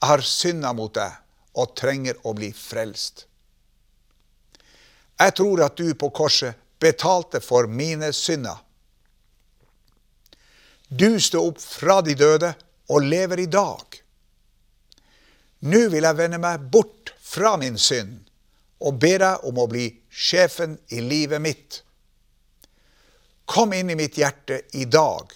jeg 0.00 0.08
har 0.10 0.24
synda 0.24 0.72
mot 0.76 0.92
deg 0.94 1.12
og 1.56 1.74
trenger 1.76 2.18
å 2.24 2.34
bli 2.36 2.50
frelst. 2.56 3.26
Jeg 5.16 5.32
tror 5.36 5.62
at 5.64 5.76
du 5.80 5.94
på 5.96 6.10
korset 6.12 6.56
betalte 6.80 7.40
for 7.40 7.68
mine 7.68 8.12
synder. 8.12 8.58
Du 10.88 11.20
står 11.20 11.48
opp 11.50 11.60
fra 11.60 12.00
de 12.04 12.14
døde 12.14 12.52
og 12.92 13.08
lever 13.08 13.42
i 13.42 13.48
dag. 13.50 13.96
Nå 15.66 15.86
vil 15.90 16.04
jeg 16.04 16.18
vende 16.18 16.38
meg 16.38 16.68
bort 16.70 17.14
fra 17.18 17.56
min 17.58 17.78
synd 17.80 18.20
og 18.84 19.00
be 19.00 19.16
deg 19.18 19.44
om 19.48 19.58
å 19.58 19.66
bli 19.70 19.88
sjefen 20.12 20.76
i 20.92 21.00
livet 21.00 21.42
mitt. 21.42 21.80
Kom 23.46 23.72
inn 23.72 23.90
i 23.90 23.96
mitt 23.98 24.18
hjerte 24.18 24.60
i 24.74 24.84
dag 24.90 25.30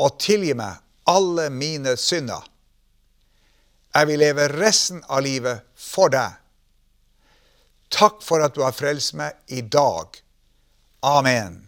og 0.00 0.18
tilgi 0.20 0.54
meg 0.56 0.80
alle 1.10 1.50
mine 1.52 1.96
synder. 2.00 2.42
Jeg 3.94 4.08
vil 4.10 4.22
leve 4.24 4.48
resten 4.50 5.04
av 5.06 5.22
livet 5.22 5.62
for 5.78 6.10
deg. 6.10 6.40
Takk 7.94 8.24
for 8.26 8.42
at 8.42 8.56
du 8.56 8.64
har 8.64 8.74
frelst 8.74 9.14
meg 9.14 9.36
i 9.54 9.60
dag. 9.62 10.16
Amen. 11.04 11.60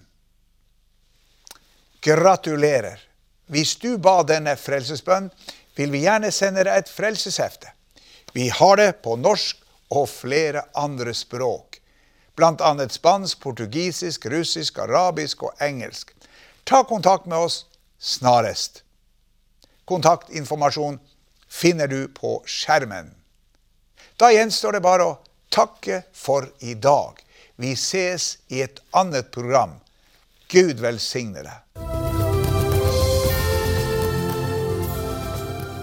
Gratulerer. 2.02 3.02
Hvis 3.46 3.76
du 3.78 3.94
ba 4.02 4.22
denne 4.26 4.56
frelsesbønn, 4.58 5.28
vil 5.76 5.92
vi 5.92 6.02
gjerne 6.06 6.32
sende 6.34 6.64
deg 6.66 6.80
et 6.80 6.90
frelseshefte. 6.90 7.70
Vi 8.34 8.48
har 8.48 8.76
det 8.80 8.90
på 9.04 9.14
norsk 9.20 9.60
og 9.94 10.08
flere 10.10 10.64
andre 10.74 11.14
språk, 11.14 11.65
bl.a. 12.36 12.88
spansk, 12.88 13.40
portugisisk, 13.40 14.26
russisk, 14.26 14.78
arabisk 14.78 15.42
og 15.42 15.62
engelsk. 15.62 16.12
Ta 16.64 16.82
kontakt 16.84 17.26
med 17.26 17.38
oss 17.38 17.64
snarest. 17.98 18.82
Kontaktinformasjon 19.84 20.98
finner 21.48 21.86
du 21.86 22.08
på 22.08 22.42
skjermen. 22.46 23.14
Da 24.16 24.32
gjenstår 24.32 24.76
det 24.76 24.84
bare 24.84 25.06
å 25.06 25.18
takke 25.52 26.02
for 26.12 26.48
i 26.60 26.74
dag. 26.74 27.22
Vi 27.56 27.72
ses 27.76 28.36
i 28.48 28.62
et 28.66 28.82
annet 28.92 29.30
program. 29.32 29.78
Gud 30.52 30.80
velsigne 30.82 31.46
deg. 31.46 31.85